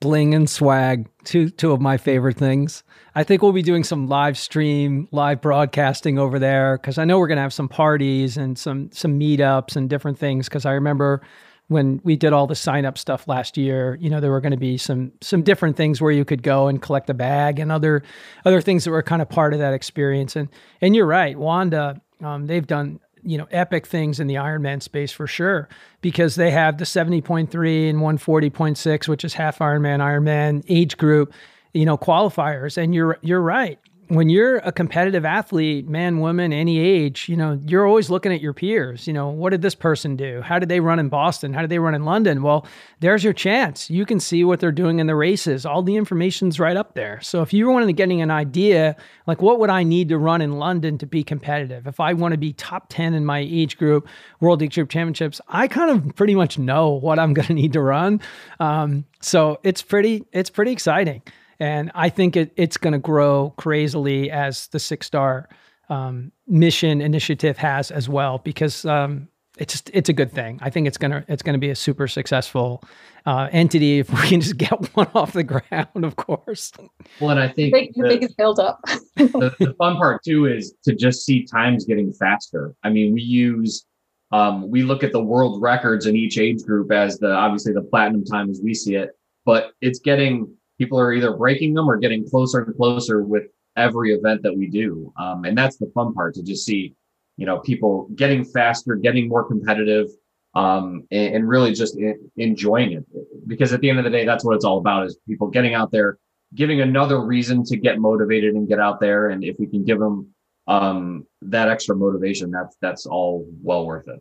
[0.00, 2.82] Bling and swag, two two of my favorite things.
[3.14, 7.18] I think we'll be doing some live stream, live broadcasting over there because I know
[7.18, 10.48] we're going to have some parties and some some meetups and different things.
[10.48, 11.22] Because I remember
[11.70, 14.50] when we did all the sign up stuff last year, you know, there were going
[14.50, 17.70] to be some some different things where you could go and collect a bag and
[17.70, 18.02] other
[18.44, 20.34] other things that were kind of part of that experience.
[20.34, 20.48] And
[20.80, 25.12] and you're right, Wanda, um, they've done you know epic things in the Ironman space
[25.12, 25.68] for sure
[26.00, 31.32] because they have the 70.3 and 140.6, which is half Ironman, Ironman age group,
[31.72, 32.76] you know, qualifiers.
[32.78, 33.78] And you're you're right
[34.10, 38.40] when you're a competitive athlete, man, woman, any age, you know, you're always looking at
[38.40, 39.06] your peers.
[39.06, 40.42] You know, what did this person do?
[40.42, 41.54] How did they run in Boston?
[41.54, 42.42] How did they run in London?
[42.42, 42.66] Well,
[42.98, 43.88] there's your chance.
[43.88, 45.64] You can see what they're doing in the races.
[45.64, 47.20] All the information's right up there.
[47.20, 48.96] So if you wanted to getting an idea,
[49.28, 51.86] like what would I need to run in London to be competitive?
[51.86, 54.08] If I want to be top 10 in my age group,
[54.40, 57.74] World Age Group Championships, I kind of pretty much know what I'm going to need
[57.74, 58.20] to run.
[58.58, 61.22] Um, so it's pretty, it's pretty exciting.
[61.60, 65.48] And I think it, it's going to grow crazily as the Six Star
[65.90, 70.58] um, mission initiative has as well, because um, it's it's a good thing.
[70.62, 72.82] I think it's gonna it's gonna be a super successful
[73.26, 76.72] uh, entity if we can just get one off the ground, of course.
[77.20, 78.80] Well, and I think Big, the biggest build up.
[79.16, 82.74] the, the fun part too is to just see times getting faster.
[82.84, 83.84] I mean, we use
[84.32, 87.82] um, we look at the world records in each age group as the obviously the
[87.82, 89.10] platinum time as we see it,
[89.44, 93.42] but it's getting people are either breaking them or getting closer and closer with
[93.76, 95.12] every event that we do.
[95.18, 96.94] Um, and that's the fun part to just see,
[97.36, 100.06] you know, people getting faster, getting more competitive,
[100.54, 101.96] um, and, and, really just
[102.38, 103.04] enjoying it.
[103.46, 105.74] Because at the end of the day, that's what it's all about is people getting
[105.74, 106.18] out there,
[106.54, 109.28] giving another reason to get motivated and get out there.
[109.28, 110.34] And if we can give them
[110.66, 114.20] um, that extra motivation, that's, that's all well worth it.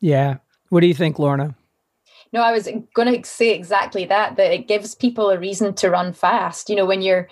[0.00, 0.38] Yeah.
[0.70, 1.54] What do you think, Lorna?
[2.32, 5.90] No, I was going to say exactly that, that it gives people a reason to
[5.90, 6.68] run fast.
[6.68, 7.28] You know, when you're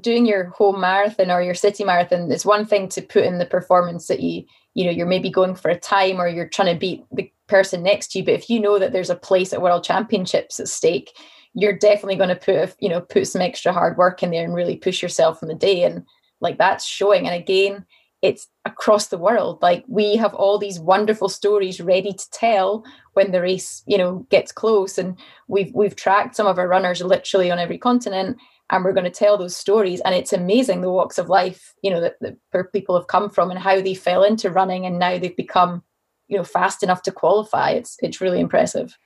[0.00, 3.46] doing your home marathon or your city marathon, it's one thing to put in the
[3.46, 6.78] performance that you, you know, you're maybe going for a time or you're trying to
[6.78, 8.24] beat the person next to you.
[8.24, 11.10] But if you know that there's a place at world championships at stake,
[11.54, 14.44] you're definitely going to put, a, you know, put some extra hard work in there
[14.44, 15.82] and really push yourself in the day.
[15.82, 16.06] And
[16.40, 17.26] like that's showing.
[17.26, 17.84] And again,
[18.22, 19.60] it's across the world.
[19.60, 24.26] Like we have all these wonderful stories ready to tell when the race you know
[24.30, 24.96] gets close.
[24.96, 28.38] And we've we've tracked some of our runners literally on every continent
[28.70, 30.00] and we're going to tell those stories.
[30.00, 33.28] And it's amazing the walks of life you know that, that where people have come
[33.28, 35.82] from and how they fell into running and now they've become
[36.28, 37.70] you know fast enough to qualify.
[37.70, 38.96] It's it's really impressive.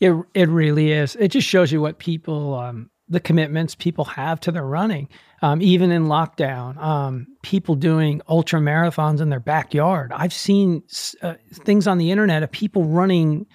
[0.00, 1.16] It, it really is.
[1.16, 5.08] It just shows you what people um the commitments people have to their running
[5.42, 10.12] um, even in lockdown, um, people doing ultra marathons in their backyard.
[10.14, 10.82] I've seen
[11.22, 13.46] uh, things on the internet of people running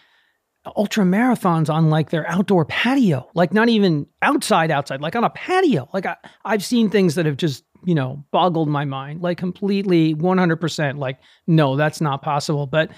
[0.77, 5.29] ultra marathons on like their outdoor patio, like not even outside, outside, like on a
[5.29, 5.89] patio.
[5.93, 10.15] Like I, I've seen things that have just, you know, boggled my mind, like completely
[10.15, 10.99] 100%.
[10.99, 12.65] Like, no, that's not possible.
[12.65, 12.91] But,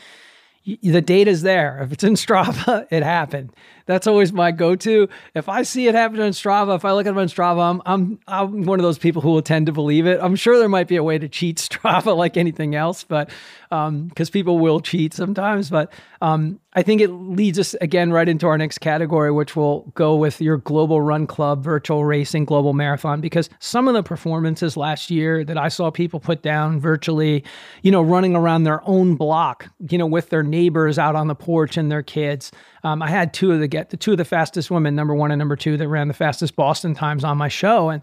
[0.66, 1.80] the data's there.
[1.84, 3.52] If it's in Strava, it happened.
[3.86, 5.08] That's always my go-to.
[5.36, 7.82] If I see it happen on Strava, if I look at it on Strava, I'm,
[7.86, 10.20] I'm I'm one of those people who will tend to believe it.
[10.22, 13.30] I'm sure there might be a way to cheat Strava like anything else, but
[14.08, 15.70] because um, people will cheat sometimes.
[15.70, 19.92] But um, I think it leads us again right into our next category, which will
[19.96, 24.76] go with your Global Run Club Virtual Racing Global Marathon, because some of the performances
[24.78, 27.44] last year that I saw people put down virtually,
[27.82, 31.36] you know, running around their own block, you know, with their neighbors out on the
[31.36, 32.52] porch and their kids.
[32.84, 35.32] Um, I had two of the get the two of the fastest women, number one
[35.32, 38.02] and number two, that ran the fastest Boston times on my show, and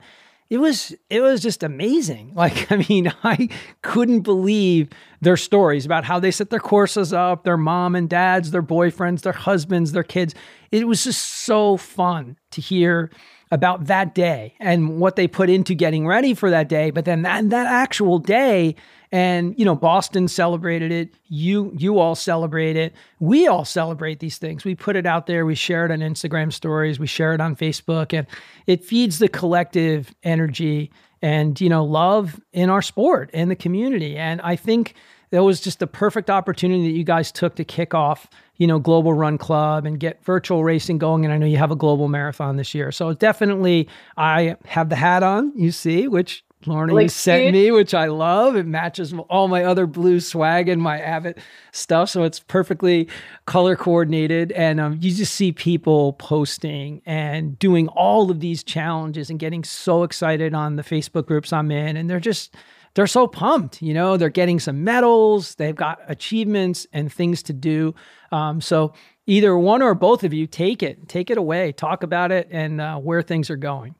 [0.50, 2.32] it was it was just amazing.
[2.42, 3.48] Like I mean, I
[3.82, 4.88] couldn't believe
[5.20, 9.22] their stories about how they set their courses up, their mom and dads, their boyfriends,
[9.22, 10.34] their husbands, their kids.
[10.70, 13.10] It was just so fun to hear
[13.52, 16.90] about that day and what they put into getting ready for that day.
[16.90, 18.74] But then that, that actual day,
[19.12, 21.10] and you know, Boston celebrated it.
[21.28, 22.94] You you all celebrate it.
[23.20, 24.64] We all celebrate these things.
[24.64, 25.44] We put it out there.
[25.44, 26.98] We share it on Instagram stories.
[26.98, 28.26] We share it on Facebook, and
[28.66, 30.90] it feeds the collective energy
[31.20, 34.16] and you know love in our sport and the community.
[34.16, 34.94] And I think
[35.30, 38.28] that was just the perfect opportunity that you guys took to kick off
[38.62, 41.24] you know, Global Run Club and get virtual racing going.
[41.24, 42.92] And I know you have a global marathon this year.
[42.92, 47.94] So definitely, I have the hat on, you see, which Lorna you sent me, which
[47.94, 48.56] I love.
[48.56, 51.38] It matches all my other blue swag and my Abbott
[51.72, 52.10] stuff.
[52.10, 53.08] So it's perfectly
[53.46, 54.52] color coordinated.
[54.52, 59.64] And um, you just see people posting and doing all of these challenges and getting
[59.64, 61.96] so excited on the Facebook groups I'm in.
[61.96, 62.54] And they're just,
[62.94, 63.82] they're so pumped.
[63.82, 67.94] You know, they're getting some medals, they've got achievements and things to do.
[68.30, 68.92] Um, so
[69.26, 72.80] either one or both of you take it, take it away, talk about it and
[72.80, 73.94] uh, where things are going.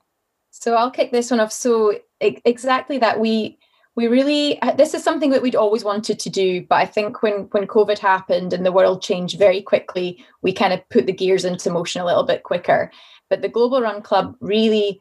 [0.52, 1.50] So I'll kick this one off.
[1.50, 3.58] So exactly that we
[3.96, 7.22] we really uh, this is something that we'd always wanted to do but i think
[7.22, 11.12] when when covid happened and the world changed very quickly we kind of put the
[11.12, 12.90] gears into motion a little bit quicker.
[13.28, 15.00] But the global run club really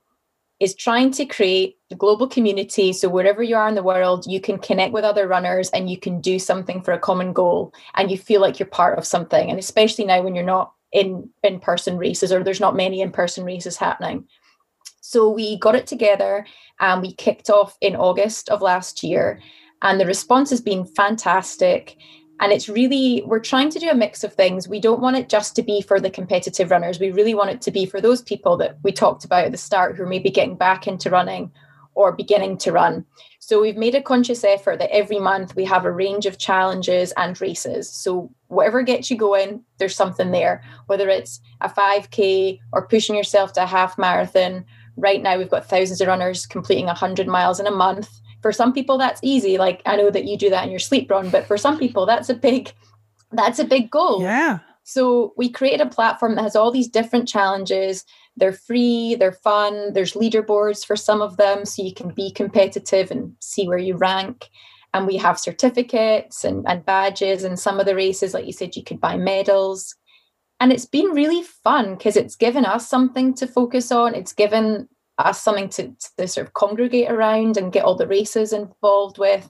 [0.60, 2.94] is trying to create the global community.
[2.94, 5.98] So wherever you are in the world you can connect with other runners and you
[5.98, 9.50] can do something for a common goal and you feel like you're part of something.
[9.50, 13.12] And especially now when you're not in in person races or there's not many in
[13.12, 14.28] person races happening
[15.02, 16.46] so we got it together
[16.80, 19.40] and we kicked off in august of last year
[19.82, 21.98] and the response has been fantastic
[22.42, 24.68] and it's really, we're trying to do a mix of things.
[24.68, 27.00] We don't want it just to be for the competitive runners.
[27.00, 29.60] We really want it to be for those people that we talked about at the
[29.60, 31.52] start who are maybe getting back into running
[31.94, 33.06] or beginning to run.
[33.38, 37.14] So we've made a conscious effort that every month we have a range of challenges
[37.16, 37.88] and races.
[37.92, 43.54] So whatever gets you going, there's something there, whether it's a 5K or pushing yourself
[43.54, 44.66] to a half marathon.
[45.02, 48.10] Right now, we've got thousands of runners completing 100 miles in a month.
[48.42, 49.58] For some people that's easy.
[49.58, 52.06] Like i know that you do that in your sleep run but for some people
[52.06, 52.72] that's a big
[53.32, 54.22] that's a big goal.
[54.22, 54.60] Yeah.
[54.84, 58.04] So we created a platform that has all these different challenges.
[58.36, 63.12] They're free they're fun there's leaderboards for some of them so you can be competitive
[63.12, 64.50] and see where you rank.
[64.94, 68.34] And we have certificates and, and badges and some of the races.
[68.34, 69.96] Like you said you could buy medals.
[70.62, 74.14] And it's been really fun because it's given us something to focus on.
[74.14, 74.88] It's given
[75.26, 79.50] as something to, to sort of congregate around and get all the races involved with,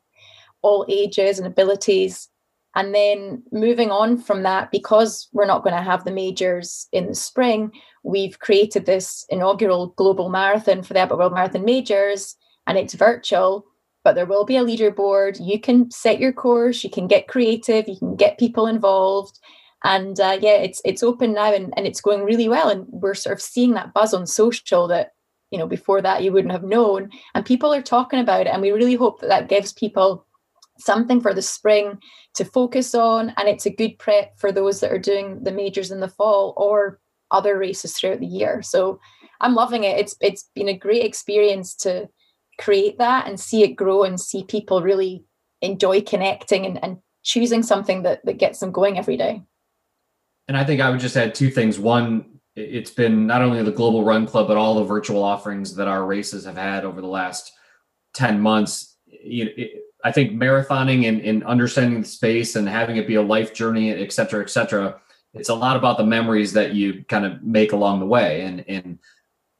[0.62, 2.30] all ages and abilities.
[2.76, 7.08] And then moving on from that, because we're not going to have the majors in
[7.08, 7.72] the spring,
[8.04, 12.36] we've created this inaugural global marathon for the Abbott World Marathon Majors,
[12.68, 13.66] and it's virtual,
[14.04, 15.38] but there will be a leaderboard.
[15.46, 19.38] You can set your course, you can get creative, you can get people involved.
[19.84, 22.70] And uh, yeah, it's it's open now and, and it's going really well.
[22.70, 25.14] And we're sort of seeing that buzz on social that
[25.52, 27.10] you know before that you wouldn't have known.
[27.36, 30.26] And people are talking about it and we really hope that that gives people
[30.80, 32.00] something for the spring
[32.34, 35.92] to focus on and it's a good prep for those that are doing the majors
[35.92, 37.00] in the fall or
[37.30, 38.62] other races throughout the year.
[38.62, 39.00] So
[39.42, 40.00] i'm loving it.
[40.00, 42.10] It's it's been a great experience to
[42.60, 45.24] create that and see it grow and see people really
[45.62, 49.44] enjoy connecting and, and choosing something that that gets them going every day.
[50.48, 51.78] And i think i would just add two things.
[51.78, 55.88] One it's been not only the global run club but all the virtual offerings that
[55.88, 57.54] our races have had over the last
[58.14, 58.98] 10 months.
[60.04, 63.92] I think marathoning and, and, understanding the space and having it be a life journey
[63.92, 65.00] et cetera et cetera
[65.34, 68.42] it's a lot about the memories that you kind of make along the way.
[68.42, 69.00] And and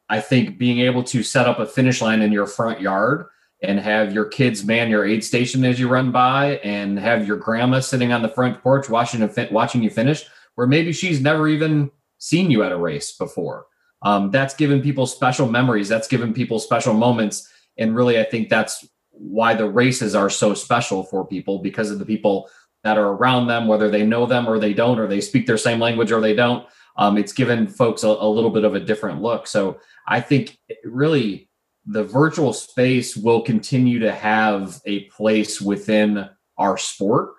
[0.10, 3.28] i think being able to set up a finish line in your front yard
[3.64, 7.38] and have your kids man your aid station as you run by and have your
[7.38, 10.26] grandma sitting on the front porch watching watching you finish
[10.56, 11.90] where maybe she's never even
[12.22, 13.66] seen you at a race before.
[14.04, 15.90] Um, that's given people special memories.
[15.90, 17.52] That's given people special moments.
[17.78, 21.98] And really, I think that's why the races are so special for people because of
[21.98, 22.50] the people
[22.84, 25.58] that are around them, whether they know them or they don't, or they speak their
[25.58, 26.66] same language or they don't.
[26.96, 29.48] Um, it's given folks a, a little bit of a different look.
[29.48, 31.50] So I think really
[31.86, 37.32] the virtual space will continue to have a place within our sport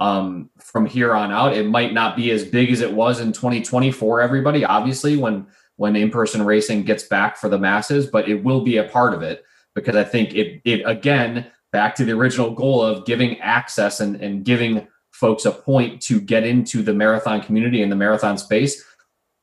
[0.00, 1.54] um, from here on out.
[1.54, 5.46] It might not be as big as it was in 2020 for everybody, obviously, when
[5.76, 9.22] when in-person racing gets back for the masses, but it will be a part of
[9.22, 9.44] it
[9.74, 14.16] because I think it it again back to the original goal of giving access and,
[14.16, 18.84] and giving folks a point to get into the marathon community and the marathon space.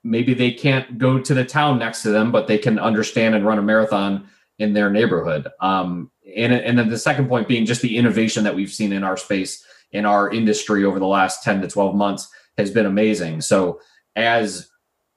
[0.04, 3.46] Maybe they can't go to the town next to them, but they can understand and
[3.46, 4.28] run a marathon
[4.60, 5.48] in their neighborhood.
[5.60, 9.04] Um, and, and then the second point being just the innovation that we've seen in
[9.04, 13.42] our space in our industry over the last 10 to 12 months has been amazing.
[13.42, 13.80] So
[14.16, 14.70] as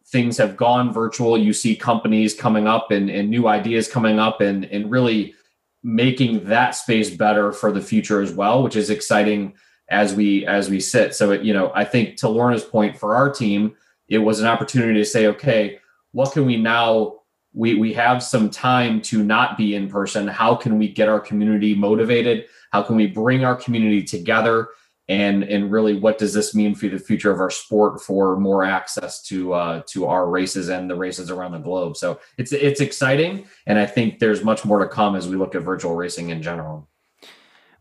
[0.09, 4.41] things have gone virtual, you see companies coming up and, and new ideas coming up
[4.41, 5.35] and, and really
[5.83, 9.55] making that space better for the future as well, which is exciting
[9.89, 11.15] as we as we sit.
[11.15, 13.75] So it, you know, I think to Lorna's point for our team,
[14.09, 15.79] it was an opportunity to say, okay,
[16.13, 17.21] what can we now
[17.53, 20.29] we we have some time to not be in person.
[20.29, 22.47] How can we get our community motivated?
[22.71, 24.69] How can we bring our community together?
[25.09, 28.63] And and really, what does this mean for the future of our sport for more
[28.65, 31.97] access to uh, to our races and the races around the globe?
[31.97, 35.57] So it's it's exciting, and I think there's much more to come as we look
[35.57, 36.89] at virtual racing in general.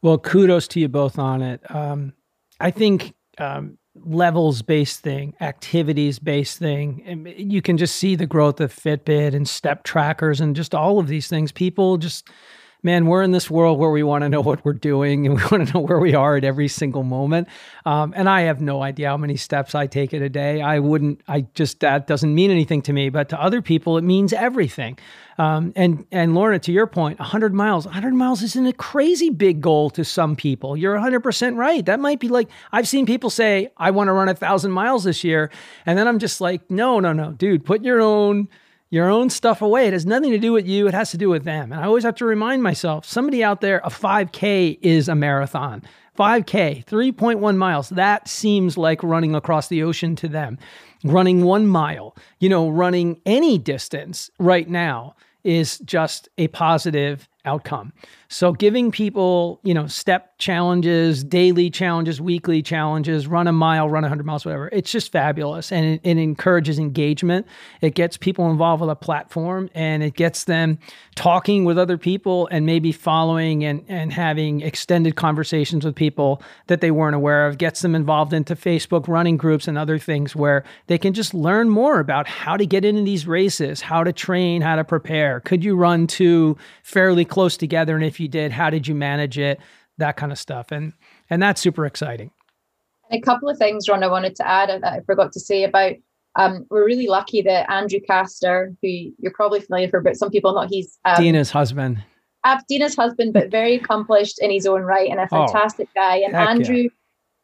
[0.02, 1.62] Well, kudos to you both on it.
[1.70, 2.14] Um,
[2.60, 7.04] I think um, levels based thing, activities based thing.
[7.06, 11.00] And You can just see the growth of Fitbit and step trackers and just all
[11.00, 11.52] of these things.
[11.52, 12.28] People just
[12.82, 15.42] man, we're in this world where we want to know what we're doing and we
[15.52, 17.48] want to know where we are at every single moment.
[17.86, 20.62] Um, and I have no idea how many steps I take in a day.
[20.62, 24.04] I wouldn't, I just, that doesn't mean anything to me, but to other people, it
[24.04, 24.98] means everything.
[25.38, 29.62] Um, and, and Lorna, to your point, 100 miles, 100 miles isn't a crazy big
[29.62, 30.76] goal to some people.
[30.76, 31.86] You're 100% right.
[31.86, 35.06] That might be like, I've seen people say, I want to run a thousand miles
[35.06, 35.50] this year.
[35.86, 38.50] And then I'm just like, no, no, no, dude, put your own,
[38.90, 39.88] your own stuff away.
[39.88, 41.72] It has nothing to do with you, it has to do with them.
[41.72, 45.84] And I always have to remind myself somebody out there, a 5K is a marathon.
[46.18, 50.58] 5K, 3.1 miles, that seems like running across the ocean to them.
[51.04, 55.16] Running one mile, you know, running any distance right now
[55.46, 57.94] is just a positive outcome.
[58.28, 64.04] So giving people, you know, step challenges, daily challenges, weekly challenges, run a mile, run
[64.04, 64.70] 100 miles, whatever.
[64.72, 67.48] It's just fabulous and it, it, encourages engagement.
[67.82, 70.78] It gets people involved with a platform and it gets them
[71.16, 76.82] talking with other people and maybe following and, and having extended conversations with people that
[76.82, 80.64] they weren't aware of, gets them involved into Facebook running groups and other things where
[80.88, 84.62] they can just learn more about how to get into these races, how to train,
[84.62, 85.40] how to prepare.
[85.40, 87.96] Could you run two fairly close together?
[87.96, 89.60] And if you did, how did you manage it,
[89.98, 90.94] that kind of stuff, and
[91.30, 92.32] and that's super exciting.
[93.12, 95.94] a couple of things, Ron, I wanted to add that I forgot to say about.
[96.36, 100.54] Um, we're really lucky that Andrew Kastor, who you're probably familiar with, but some people
[100.54, 102.04] not, he's um, Deena's husband.
[102.70, 106.18] Deena's husband, but very accomplished in his own right and a oh, fantastic oh, guy.
[106.18, 106.90] And Andrew, yeah.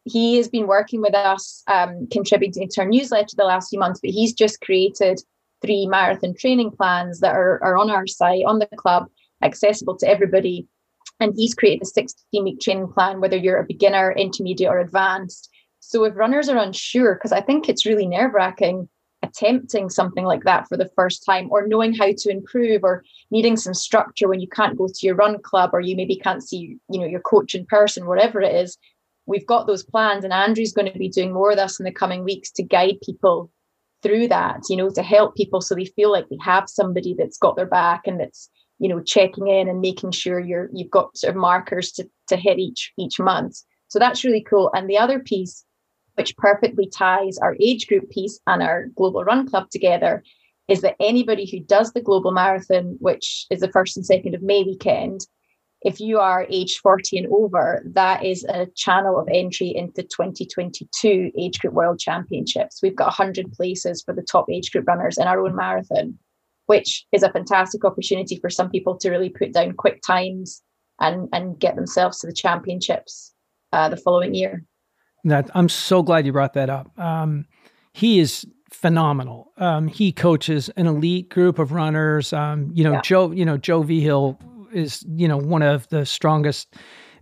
[0.05, 3.99] he has been working with us, um, contributing to our newsletter the last few months,
[3.99, 5.19] but he's just created
[5.61, 9.07] three marathon training plans that are, are on our site, on the club,
[9.45, 10.67] accessible to everybody.
[11.19, 15.49] And he's created a 16 week training plan, whether you're a beginner, intermediate, or advanced.
[15.79, 18.89] So if runners are unsure, because I think it's really nerve wracking
[19.25, 23.57] attempting something like that for the first time or knowing how to improve or needing
[23.57, 26.77] some structure when you can't go to your run club or you maybe can't see
[26.89, 28.77] you know your coach in person whatever it is
[29.25, 31.91] we've got those plans and andrew's going to be doing more with us in the
[31.91, 33.51] coming weeks to guide people
[34.03, 37.37] through that you know to help people so they feel like they have somebody that's
[37.37, 38.49] got their back and that's
[38.79, 42.35] you know checking in and making sure you're you've got sort of markers to, to
[42.35, 43.57] hit each each month.
[43.87, 44.71] So that's really cool.
[44.73, 45.63] And the other piece
[46.15, 50.23] which perfectly ties our age group piece and our global run club together
[50.67, 54.41] is that anybody who does the global marathon which is the first and second of
[54.41, 55.21] may weekend
[55.85, 61.31] if you are age 40 and over that is a channel of entry into 2022
[61.37, 62.79] age group world championships.
[62.81, 66.17] We've got 100 places for the top age group runners in our own marathon
[66.67, 70.61] which is a fantastic opportunity for some people to really put down quick times
[70.99, 73.33] and and get themselves to the championships
[73.73, 74.63] uh, the following year.
[75.23, 76.97] That I'm so glad you brought that up.
[76.99, 77.45] Um,
[77.93, 79.51] he is phenomenal.
[79.57, 82.33] Um, he coaches an elite group of runners.
[82.33, 83.01] Um, you know, yeah.
[83.01, 83.31] Joe.
[83.31, 84.39] You know, Joe Vigil
[84.71, 86.75] is you know one of the strongest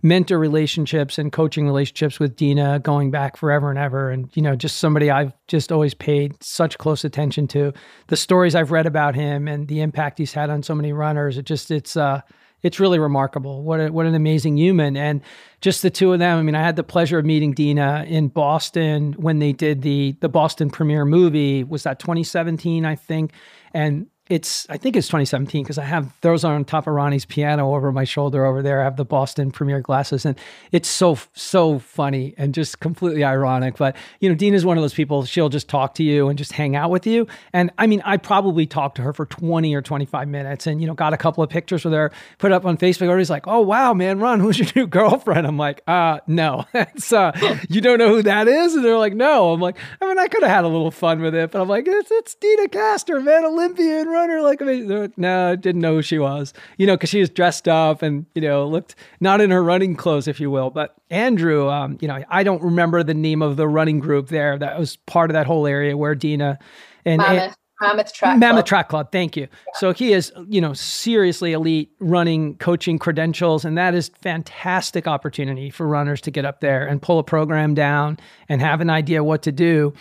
[0.04, 4.10] mentor relationships and coaching relationships with Deena going back forever and ever.
[4.10, 7.72] And, you know, just somebody I've just always paid such close attention to.
[8.08, 11.38] The stories I've read about him and the impact he's had on so many runners,
[11.38, 12.20] it just, it's, uh,
[12.62, 13.62] it's really remarkable.
[13.62, 15.20] What a, what an amazing human, and
[15.60, 16.38] just the two of them.
[16.38, 20.16] I mean, I had the pleasure of meeting Deena in Boston when they did the
[20.20, 21.62] the Boston premiere movie.
[21.62, 23.32] Was that 2017, I think?
[23.74, 27.74] And it's I think it's 2017 because I have those on top of Ronnie's piano
[27.74, 28.80] over my shoulder over there.
[28.80, 30.38] I have the Boston premiere glasses, and
[30.72, 33.76] it's so so funny and just completely ironic.
[33.76, 35.24] But you know, Dean is one of those people.
[35.26, 37.26] She'll just talk to you and just hang out with you.
[37.52, 40.86] And I mean, I probably talked to her for 20 or 25 minutes, and you
[40.86, 43.02] know, got a couple of pictures with her, put up on Facebook.
[43.02, 47.12] Everybody's like, "Oh wow, man, Ron, who's your new girlfriend?" I'm like, "Uh, no, it's
[47.12, 50.18] uh, you don't know who that is," and they're like, "No." I'm like, I mean,
[50.18, 52.68] I could have had a little fun with it, but I'm like, it's it's Deena
[52.68, 54.40] Kastor, man, Olympian runner.
[54.40, 57.68] Like, I mean, no, didn't know who she was, you know, because she was dressed
[57.68, 60.70] up and, you know, looked not in her running clothes, if you will.
[60.70, 64.56] But Andrew, um, you know, I don't remember the name of the running group there
[64.58, 66.58] that was part of that whole area where Deena
[67.04, 67.18] and.
[67.18, 67.56] Mammoth.
[67.80, 68.66] Mammoth Track Mammoth Club.
[68.66, 69.12] Track Club.
[69.12, 69.42] Thank you.
[69.42, 69.72] Yeah.
[69.74, 75.70] So he is, you know, seriously elite running coaching credentials, and that is fantastic opportunity
[75.70, 79.24] for runners to get up there and pull a program down and have an idea
[79.24, 79.92] what to do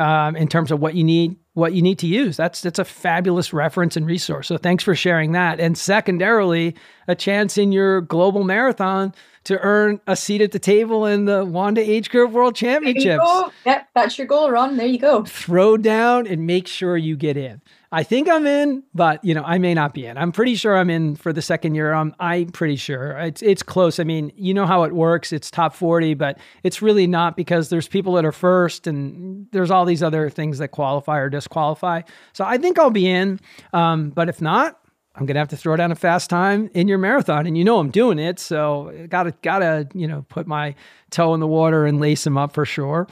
[0.00, 2.36] um, in terms of what you need what you need to use.
[2.36, 4.48] That's that's a fabulous reference and resource.
[4.48, 5.60] So thanks for sharing that.
[5.60, 6.74] And secondarily,
[7.06, 11.44] a chance in your global marathon to earn a seat at the table in the
[11.44, 13.24] Wanda Age Group World Championships.
[13.64, 14.76] Yep, that's your goal, Ron.
[14.76, 15.24] There you go.
[15.24, 17.60] Throw down and make sure you get in.
[17.92, 20.16] I think I'm in, but you know, I may not be in.
[20.16, 21.92] I'm pretty sure I'm in for the second year.
[21.92, 23.18] I'm I'm pretty sure.
[23.18, 23.98] It's it's close.
[23.98, 25.32] I mean, you know how it works.
[25.32, 29.72] It's top 40, but it's really not because there's people that are first and there's
[29.72, 32.02] all these other things that qualify or disqualify.
[32.32, 33.40] So I think I'll be in.
[33.72, 34.80] Um, but if not,
[35.16, 37.80] I'm gonna have to throw down a fast time in your marathon, and you know
[37.80, 40.76] I'm doing it, so gotta gotta you know put my
[41.10, 43.08] toe in the water and lace them up for sure.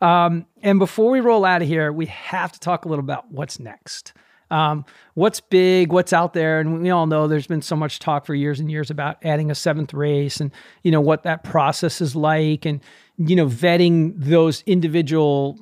[0.00, 3.30] Um, and before we roll out of here, we have to talk a little about
[3.30, 4.12] what's next.
[4.50, 4.84] Um,
[5.14, 8.34] what's big, what's out there, and we all know there's been so much talk for
[8.34, 10.50] years and years about adding a seventh race, and
[10.82, 12.80] you know what that process is like, and
[13.16, 15.56] you know vetting those individual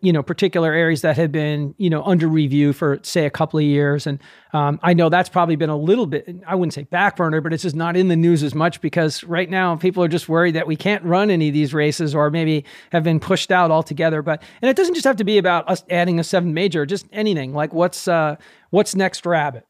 [0.00, 3.58] you know particular areas that have been you know under review for say a couple
[3.58, 4.06] of years.
[4.06, 4.18] And
[4.52, 7.52] um, i know that's probably been a little bit i wouldn't say back burner but
[7.52, 10.56] it's just not in the news as much because right now people are just worried
[10.56, 14.22] that we can't run any of these races or maybe have been pushed out altogether.
[14.22, 17.06] But and it doesn't just have to be about us adding a seventh major just
[17.12, 17.54] anything.
[17.54, 18.36] Like what's uh
[18.70, 19.66] what's next rabbit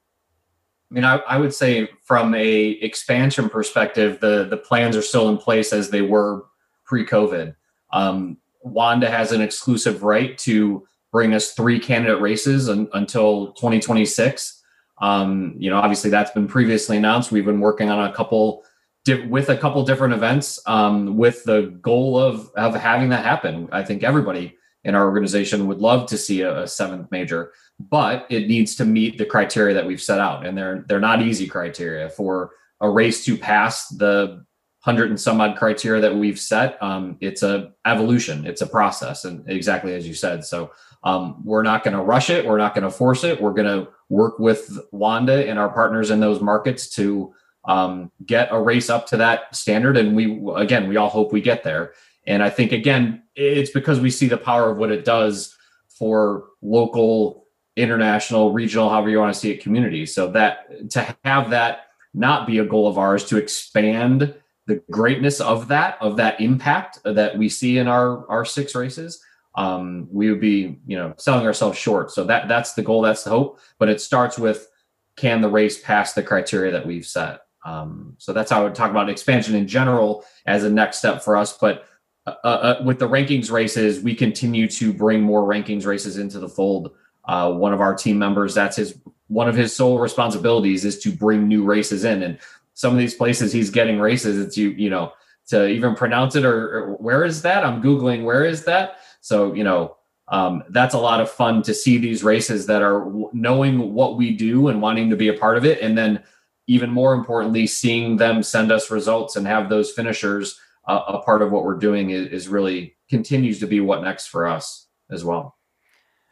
[0.90, 5.28] I mean, I, I would say from a expansion perspective, the the plans are still
[5.28, 6.44] in place as they were
[6.84, 7.54] pre-COVID.
[7.92, 14.62] Um, Wanda has an exclusive right to bring us three candidate races un, until 2026.
[15.00, 17.32] Um, you know, obviously that's been previously announced.
[17.32, 18.64] We've been working on a couple
[19.04, 23.68] di- with a couple different events um, with the goal of of having that happen.
[23.72, 28.26] I think everybody in our organization would love to see a, a seventh major, but
[28.30, 31.46] it needs to meet the criteria that we've set out, and they're they're not easy
[31.46, 32.50] criteria for
[32.80, 34.44] a race to pass the
[34.80, 36.82] hundred and some odd criteria that we've set.
[36.82, 40.44] Um, it's a evolution, it's a process, and exactly as you said.
[40.44, 40.72] So
[41.04, 42.46] um, we're not going to rush it.
[42.46, 43.40] We're not going to force it.
[43.40, 48.48] We're going to work with Wanda and our partners in those markets to um, get
[48.50, 49.96] a race up to that standard.
[49.96, 51.92] And we, again, we all hope we get there.
[52.26, 55.56] And I think again, it's because we see the power of what it does
[55.88, 60.14] for local, international, regional, however you want to see it, communities.
[60.14, 64.34] So that to have that not be a goal of ours to expand
[64.70, 69.22] the greatness of that of that impact that we see in our our six races
[69.56, 72.12] um, we would be you know selling ourselves short.
[72.12, 74.68] So that that's the goal that's the hope but it starts with
[75.16, 77.40] can the race pass the criteria that we've set?
[77.64, 81.22] Um, so that's how i would talk about expansion in general as a next step
[81.22, 81.84] for us but
[82.26, 86.48] uh, uh, with the rankings races we continue to bring more rankings races into the
[86.48, 86.92] fold.
[87.26, 91.12] Uh, one of our team members that's his one of his sole responsibilities is to
[91.12, 92.38] bring new races in and
[92.80, 95.12] some of these places he's getting races it's you you know
[95.48, 97.64] to even pronounce it or, or where is that?
[97.64, 99.00] I'm googling where is that?
[99.20, 99.96] So you know
[100.28, 104.30] um, that's a lot of fun to see these races that are knowing what we
[104.34, 105.80] do and wanting to be a part of it.
[105.82, 106.22] And then
[106.68, 111.42] even more importantly seeing them send us results and have those finishers uh, a part
[111.42, 115.24] of what we're doing is, is really continues to be what next for us as
[115.24, 115.56] well.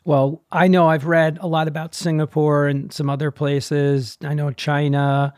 [0.05, 4.16] Well, I know I've read a lot about Singapore and some other places.
[4.22, 5.34] I know China,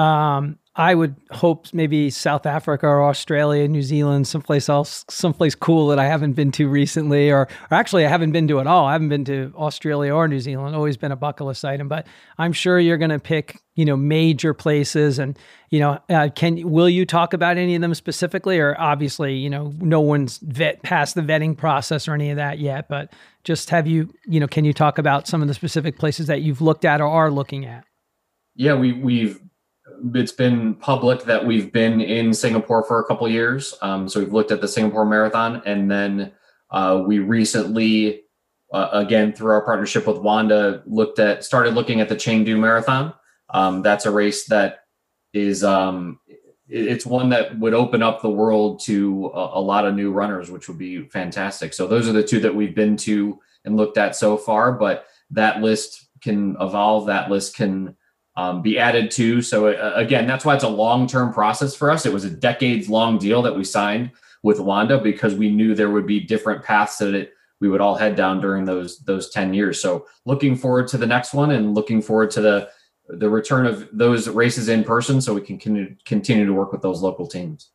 [0.00, 5.88] um, I would hope maybe South Africa or Australia, New Zealand, someplace else, someplace cool
[5.88, 8.86] that I haven't been to recently, or, or actually I haven't been to at all.
[8.86, 10.76] I haven't been to Australia or New Zealand.
[10.76, 12.06] Always been a bucket list item, but
[12.38, 15.18] I'm sure you're going to pick, you know, major places.
[15.18, 15.36] And
[15.70, 19.50] you know, uh, can will you talk about any of them specifically, or obviously, you
[19.50, 22.88] know, no one's vet passed the vetting process or any of that yet.
[22.88, 23.12] But
[23.44, 26.42] just have you, you know, can you talk about some of the specific places that
[26.42, 27.84] you've looked at or are looking at?
[28.54, 29.40] Yeah, we we've
[30.14, 33.74] it's been public that we've been in Singapore for a couple years.
[33.82, 36.32] Um, so we've looked at the Singapore Marathon, and then
[36.70, 38.22] uh, we recently,
[38.72, 43.14] uh, again through our partnership with Wanda, looked at started looking at the Chengdu Marathon.
[43.50, 44.84] Um, that's a race that
[45.32, 46.20] is um,
[46.68, 50.50] it's one that would open up the world to a, a, lot of new runners,
[50.50, 51.74] which would be fantastic.
[51.74, 54.72] So those are the two that we've been to and looked at so far.
[54.72, 57.06] But that list can evolve.
[57.06, 57.96] That list can
[58.40, 59.42] um, be added to.
[59.42, 62.06] So uh, again, that's why it's a long-term process for us.
[62.06, 64.10] It was a decades-long deal that we signed
[64.42, 67.96] with Wanda because we knew there would be different paths that it, we would all
[67.96, 69.80] head down during those those 10 years.
[69.82, 72.70] So looking forward to the next one and looking forward to the
[73.08, 75.58] the return of those races in person so we can
[76.04, 77.70] continue to work with those local teams.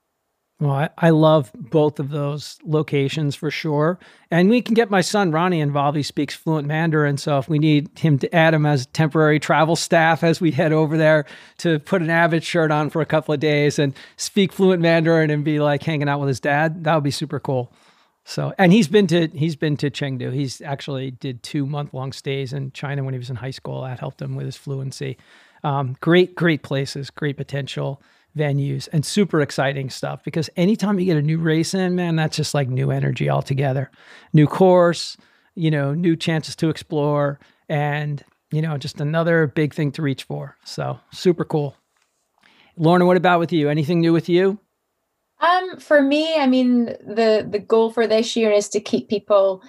[0.57, 3.99] Well, I, I, love both of those locations for sure.
[4.31, 5.97] And we can get my son Ronnie involved.
[5.97, 7.17] He speaks fluent Mandarin.
[7.17, 10.71] So if we need him to add him as temporary travel staff as we head
[10.71, 11.25] over there
[11.57, 15.29] to put an Abbott shirt on for a couple of days and speak fluent Mandarin
[15.29, 17.73] and be like hanging out with his dad, that would be super cool.
[18.23, 20.33] So and he's been to he's been to Chengdu.
[20.33, 23.81] He's actually did two month long stays in China when he was in high school.
[23.81, 25.17] That helped him with his fluency.
[25.65, 28.01] Um, great, great places, great potential
[28.37, 32.35] venues and super exciting stuff because anytime you get a new race in, man, that's
[32.35, 33.89] just like new energy altogether.
[34.33, 35.17] New course,
[35.55, 40.23] you know, new chances to explore and, you know, just another big thing to reach
[40.23, 40.57] for.
[40.63, 41.75] So super cool.
[42.77, 43.69] Lorna, what about with you?
[43.69, 44.59] Anything new with you?
[45.39, 49.61] Um, for me, I mean, the the goal for this year is to keep people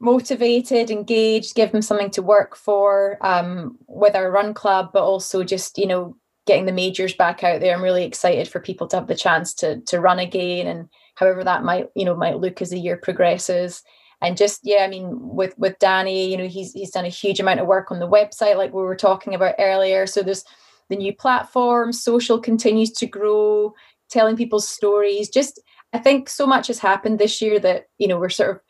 [0.00, 5.44] motivated, engaged, give them something to work for um, with our run club, but also
[5.44, 6.16] just you know
[6.46, 7.74] getting the majors back out there.
[7.74, 11.44] I'm really excited for people to have the chance to to run again, and however
[11.44, 13.82] that might you know might look as the year progresses.
[14.20, 17.40] And just yeah, I mean, with with Danny, you know, he's he's done a huge
[17.40, 20.06] amount of work on the website, like we were talking about earlier.
[20.06, 20.44] So there's
[20.88, 23.74] the new platform, social continues to grow,
[24.10, 25.28] telling people's stories.
[25.28, 25.60] Just
[25.92, 28.60] I think so much has happened this year that you know we're sort of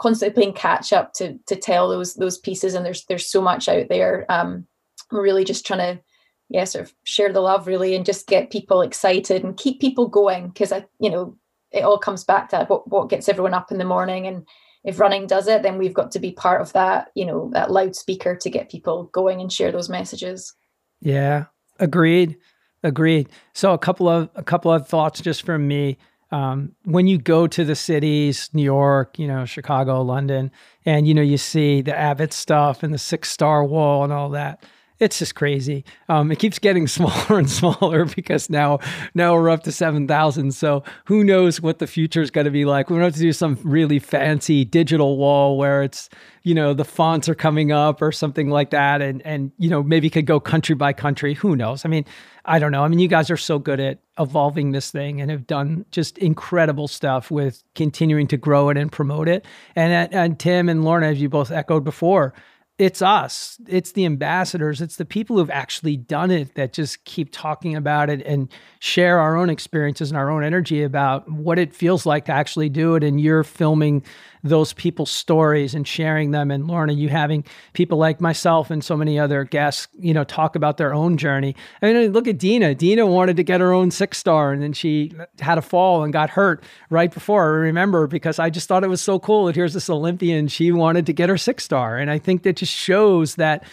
[0.00, 3.68] constantly playing catch up to to tell those those pieces, and there's there's so much
[3.68, 4.26] out there.
[4.28, 4.66] Um,
[5.10, 6.02] we're really just trying to
[6.50, 10.08] yeah, sort of share the love really and just get people excited and keep people
[10.08, 11.36] going because I, you know,
[11.70, 14.46] it all comes back to what what gets everyone up in the morning and
[14.82, 17.70] if running does it, then we've got to be part of that, you know, that
[17.70, 20.54] loudspeaker to get people going and share those messages.
[21.00, 21.44] Yeah,
[21.78, 22.36] agreed,
[22.82, 23.28] agreed.
[23.52, 25.98] So a couple of a couple of thoughts just from me.
[26.32, 30.50] Um, when you go to the cities, New York, you know, Chicago, London,
[30.84, 34.30] and you know you see the Abbott stuff and the six star wall and all
[34.30, 34.64] that
[35.00, 35.84] it's just crazy.
[36.08, 38.78] Um, it keeps getting smaller and smaller because now
[39.14, 40.52] now we're up to seven thousand.
[40.52, 42.90] So who knows what the future is going to be like?
[42.90, 46.08] We're going to have to do some really fancy digital wall where it's
[46.42, 49.82] you know the fonts are coming up or something like that, and and you know
[49.82, 51.34] maybe could go country by country.
[51.34, 51.84] Who knows?
[51.84, 52.04] I mean,
[52.44, 52.84] I don't know.
[52.84, 56.18] I mean, you guys are so good at evolving this thing and have done just
[56.18, 59.46] incredible stuff with continuing to grow it and promote it.
[59.74, 62.34] And and Tim and Lorna, as you both echoed before
[62.80, 67.28] it's us it's the ambassadors it's the people who've actually done it that just keep
[67.30, 71.74] talking about it and share our own experiences and our own energy about what it
[71.74, 74.02] feels like to actually do it and you're filming
[74.42, 76.50] those people's stories and sharing them.
[76.50, 80.56] And Lorna, you having people like myself and so many other guests, you know, talk
[80.56, 81.54] about their own journey.
[81.82, 82.74] I mean, look at Deena.
[82.74, 86.12] Deena wanted to get her own six star and then she had a fall and
[86.12, 87.42] got hurt right before.
[87.42, 90.48] I remember because I just thought it was so cool that here's this Olympian.
[90.48, 91.98] She wanted to get her six star.
[91.98, 93.64] And I think that just shows that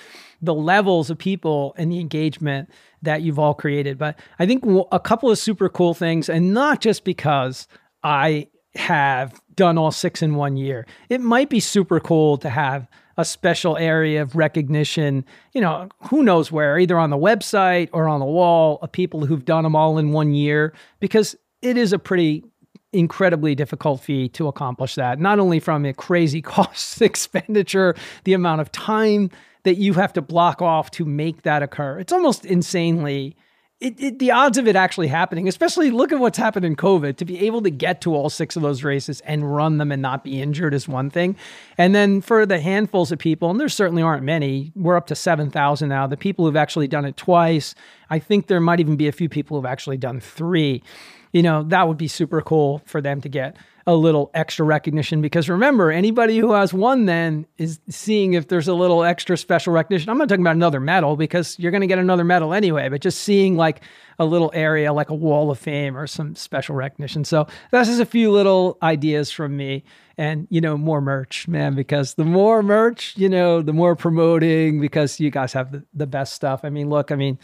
[0.42, 2.70] the levels of people and the engagement
[3.02, 3.98] that you've all created.
[3.98, 7.68] But I think a couple of super cool things, and not just because
[8.04, 10.86] I have done all six in one year.
[11.10, 12.88] It might be super cool to have
[13.18, 18.08] a special area of recognition, you know, who knows where, either on the website or
[18.08, 21.92] on the wall of people who've done them all in one year, because it is
[21.92, 22.44] a pretty
[22.94, 28.62] incredibly difficult feat to accomplish that, not only from a crazy cost expenditure, the amount
[28.62, 29.30] of time
[29.64, 32.00] that you have to block off to make that occur.
[32.00, 33.36] It's almost insanely
[33.80, 37.16] it, it, the odds of it actually happening, especially look at what's happened in COVID,
[37.18, 40.02] to be able to get to all six of those races and run them and
[40.02, 41.36] not be injured is one thing.
[41.78, 45.16] And then for the handfuls of people, and there certainly aren't many, we're up to
[45.16, 47.76] 7,000 now, the people who've actually done it twice,
[48.10, 50.82] I think there might even be a few people who've actually done three.
[51.38, 53.56] You know, that would be super cool for them to get.
[53.86, 58.68] a little extra recognition because remember, anybody who has won then is seeing if there's
[58.68, 60.10] a little extra special recognition.
[60.10, 63.00] I'm not talking about another medal because you're going to get another medal anyway, but
[63.00, 63.82] just seeing like
[64.20, 67.24] a little area like a wall of fame or some special recognition.
[67.24, 69.84] So that's just a few little ideas from me
[70.18, 74.82] and you know more merch man because the more merch you know the more promoting
[74.82, 77.38] because you guys have the, the best stuff i mean look i mean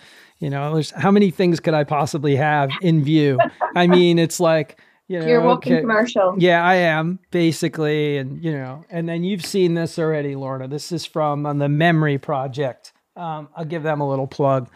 [0.43, 3.39] you know there's how many things could i possibly have in view?
[3.75, 4.77] I mean it's like
[5.07, 6.35] you know you're walking okay, commercial.
[6.37, 10.67] yeah i am basically and you know and then you've seen this already lorna.
[10.67, 12.91] This is from on the memory project.
[13.15, 14.69] Um, i'll give them a little plug.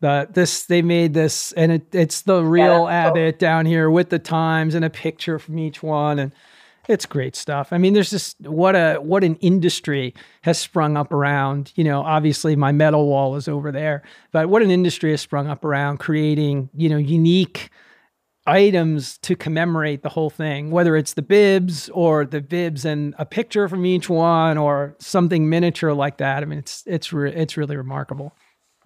[0.00, 3.46] But this they made this and it, it's the real yeah, abbott cool.
[3.48, 6.30] down here with the times and a picture from each one and
[6.88, 7.68] it's great stuff.
[7.70, 11.72] I mean, there's just what a what an industry has sprung up around.
[11.76, 15.46] You know, obviously my metal wall is over there, but what an industry has sprung
[15.46, 17.70] up around creating, you know, unique
[18.46, 23.26] items to commemorate the whole thing, whether it's the bibs or the bibs and a
[23.26, 26.42] picture from each one or something miniature like that.
[26.42, 28.34] I mean, it's it's re- it's really remarkable.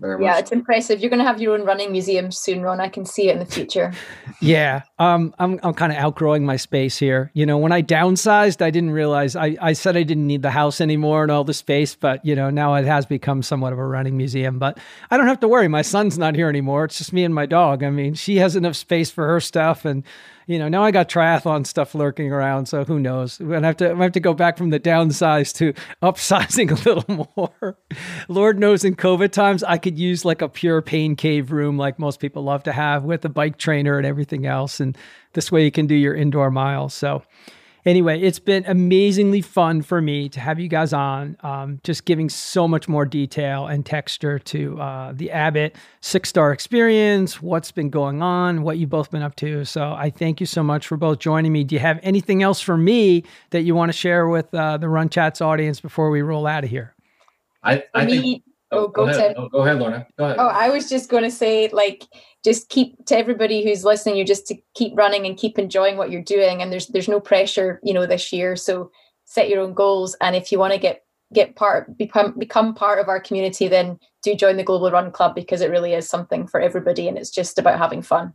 [0.03, 0.99] Very yeah, it's impressive.
[0.99, 2.81] You're going to have your own running museum soon, Ron.
[2.81, 3.93] I can see it in the future.
[4.41, 7.31] yeah, um, I'm I'm kind of outgrowing my space here.
[7.35, 10.51] You know, when I downsized, I didn't realize I I said I didn't need the
[10.51, 13.79] house anymore and all the space, but you know now it has become somewhat of
[13.79, 14.59] a running museum.
[14.59, 14.79] But
[15.13, 15.69] I don't have to worry.
[15.69, 16.87] My son's not here anymore.
[16.87, 17.85] It's just me and my dog.
[17.85, 20.03] I mean, she has enough space for her stuff, and
[20.47, 23.41] you know, now I got triathlon stuff lurking around, so who knows?
[23.41, 25.73] I have to I have to go back from the downsize to
[26.03, 27.77] upsizing a little more.
[28.29, 31.99] Lord knows in COVID times I could use like a pure pain cave room like
[31.99, 34.81] most people love to have with a bike trainer and everything else.
[34.81, 34.97] And
[35.35, 36.95] this way you can do your indoor miles.
[36.95, 37.23] So
[37.85, 42.29] anyway, it's been amazingly fun for me to have you guys on, um, just giving
[42.29, 47.91] so much more detail and texture to uh, the Abbott six star experience, what's been
[47.91, 49.65] going on, what you've both been up to.
[49.65, 51.65] So I thank you so much for both joining me.
[51.65, 54.89] Do you have anything else for me that you want to share with uh, the
[54.89, 56.95] Run Chats audience before we roll out of here?
[57.63, 58.43] I, I think.
[58.75, 59.35] Oh, go, go ahead.
[59.37, 60.07] Oh, go ahead, Lorna.
[60.19, 60.37] Go ahead.
[60.39, 62.07] Oh, I was just going to say, like,
[62.45, 66.11] just keep to everybody who's listening you just to keep running and keep enjoying what
[66.11, 66.61] you're doing.
[66.61, 68.57] And there's there's no pressure you know this year.
[68.57, 68.91] So
[69.25, 70.17] set your own goals.
[70.21, 73.99] And if you want to get get part become become part of our community then
[74.23, 77.31] do join the global run club because it really is something for everybody and it's
[77.31, 78.33] just about having fun.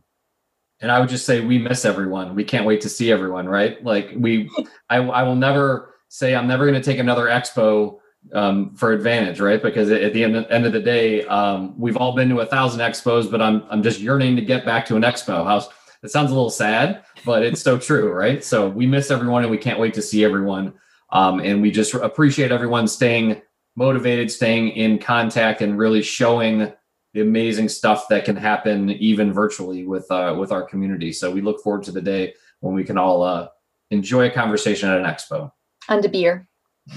[0.80, 2.34] And i would just say we miss everyone.
[2.34, 3.82] We can't wait to see everyone right?
[3.84, 4.50] Like we
[4.90, 7.98] i, I will never say i'm never going to take another expo
[8.32, 9.62] um, for advantage, right?
[9.62, 12.80] Because at the end, end of the day, um, we've all been to a thousand
[12.80, 15.44] expos, but I'm I'm just yearning to get back to an expo.
[15.44, 15.68] House.
[16.02, 18.44] It sounds a little sad, but it's so true, right?
[18.44, 20.74] So we miss everyone, and we can't wait to see everyone.
[21.10, 23.40] Um, and we just appreciate everyone staying
[23.74, 26.72] motivated, staying in contact, and really showing
[27.14, 31.12] the amazing stuff that can happen even virtually with uh, with our community.
[31.12, 33.48] So we look forward to the day when we can all uh,
[33.90, 35.50] enjoy a conversation at an expo
[35.88, 36.48] and a beer.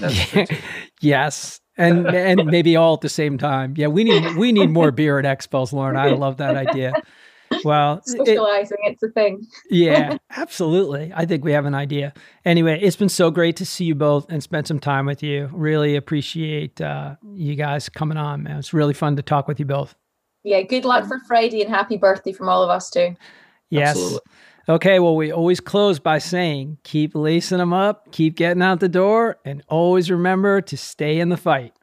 [1.02, 1.60] yes.
[1.78, 3.74] And and maybe all at the same time.
[3.76, 5.96] Yeah, we need we need more beer at expos, Lauren.
[5.96, 6.92] I love that idea.
[7.64, 9.46] Well, socializing, it, it's a thing.
[9.70, 11.12] yeah, absolutely.
[11.14, 12.14] I think we have an idea.
[12.44, 15.50] Anyway, it's been so great to see you both and spend some time with you.
[15.52, 18.58] Really appreciate uh, you guys coming on, man.
[18.58, 19.94] It's really fun to talk with you both.
[20.44, 23.16] Yeah, good luck for Friday and happy birthday from all of us too.
[23.70, 23.90] Yes.
[23.90, 24.20] Absolutely.
[24.68, 28.88] Okay, well, we always close by saying keep lacing them up, keep getting out the
[28.88, 31.74] door, and always remember to stay in the fight.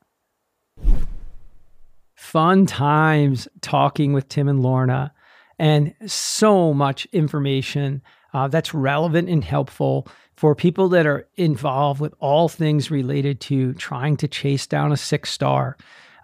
[2.16, 5.14] Fun times talking with Tim and Lorna,
[5.58, 8.02] and so much information
[8.34, 10.08] uh, that's relevant and helpful
[10.38, 14.98] for people that are involved with all things related to trying to chase down a
[14.98, 15.76] six star.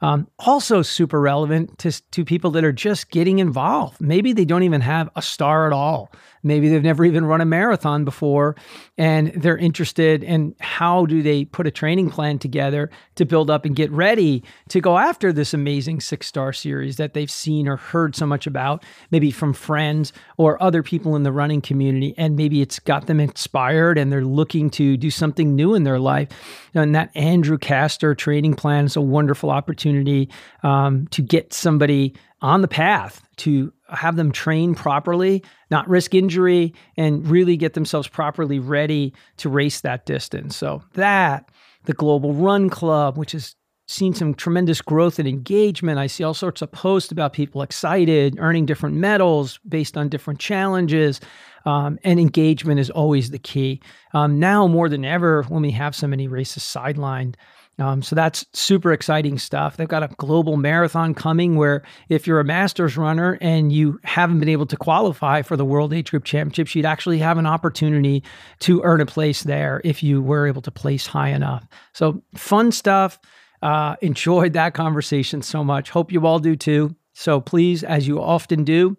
[0.02, 4.00] Um, also, super relevant to, to people that are just getting involved.
[4.00, 6.12] Maybe they don't even have a star at all.
[6.46, 8.56] Maybe they've never even run a marathon before
[9.00, 13.66] and they're interested in how do they put a training plan together to build up
[13.66, 17.78] and get ready to go after this amazing six star series that they've seen or
[17.78, 22.14] heard so much about, maybe from friends or other people in the running community.
[22.16, 26.00] And maybe it's got them inspired and they're looking to do something new in their
[26.00, 26.30] life.
[26.76, 30.30] And that Andrew Kastor training plan is a wonderful opportunity
[30.62, 36.74] um, to get somebody on the path to have them train properly, not risk injury,
[36.98, 40.56] and really get themselves properly ready to race that distance.
[40.56, 41.50] So, that,
[41.86, 43.56] the Global Run Club, which has
[43.88, 46.00] seen some tremendous growth and engagement.
[46.00, 50.40] I see all sorts of posts about people excited, earning different medals based on different
[50.40, 51.22] challenges.
[51.66, 53.82] Um, and engagement is always the key.
[54.14, 57.36] Um, now more than ever, when we have so many races sidelined,
[57.78, 59.76] Um, so that's super exciting stuff.
[59.76, 64.40] They've got a global marathon coming where if you're a masters runner and you haven't
[64.40, 68.24] been able to qualify for the World Age Group Championships, you'd actually have an opportunity
[68.60, 71.68] to earn a place there if you were able to place high enough.
[71.94, 73.20] So fun stuff.
[73.62, 75.90] Uh, enjoyed that conversation so much.
[75.90, 76.96] Hope you all do too.
[77.14, 78.96] So please, as you often do,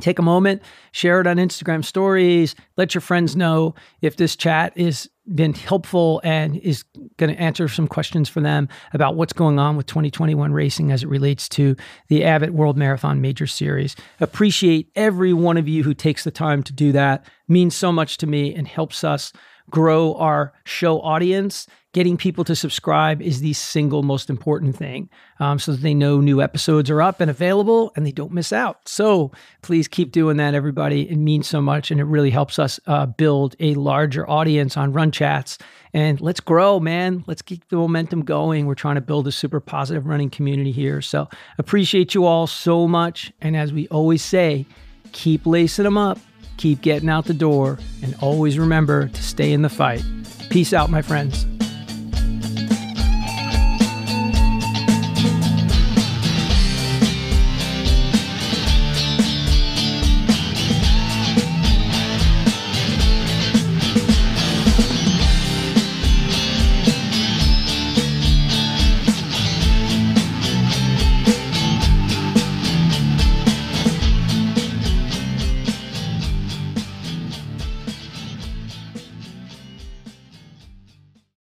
[0.00, 0.62] take a moment,
[0.92, 6.20] share it on Instagram stories, let your friends know if this chat has been helpful
[6.24, 6.84] and is
[7.16, 11.02] going to answer some questions for them about what's going on with 2021 racing as
[11.02, 11.76] it relates to
[12.08, 13.96] the Abbott World Marathon Major Series.
[14.20, 17.24] Appreciate every one of you who takes the time to do that.
[17.48, 19.32] Means so much to me and helps us
[19.70, 25.60] grow our show audience getting people to subscribe is the single most important thing um,
[25.60, 28.86] so that they know new episodes are up and available and they don't miss out.
[28.86, 29.30] So
[29.62, 31.08] please keep doing that, everybody.
[31.08, 34.92] It means so much and it really helps us uh, build a larger audience on
[34.92, 35.56] Run Chats.
[35.94, 37.22] And let's grow, man.
[37.28, 38.66] Let's keep the momentum going.
[38.66, 41.00] We're trying to build a super positive running community here.
[41.00, 41.28] So
[41.58, 43.32] appreciate you all so much.
[43.40, 44.66] And as we always say,
[45.12, 46.18] keep lacing them up,
[46.56, 50.04] keep getting out the door, and always remember to stay in the fight.
[50.50, 51.46] Peace out, my friends.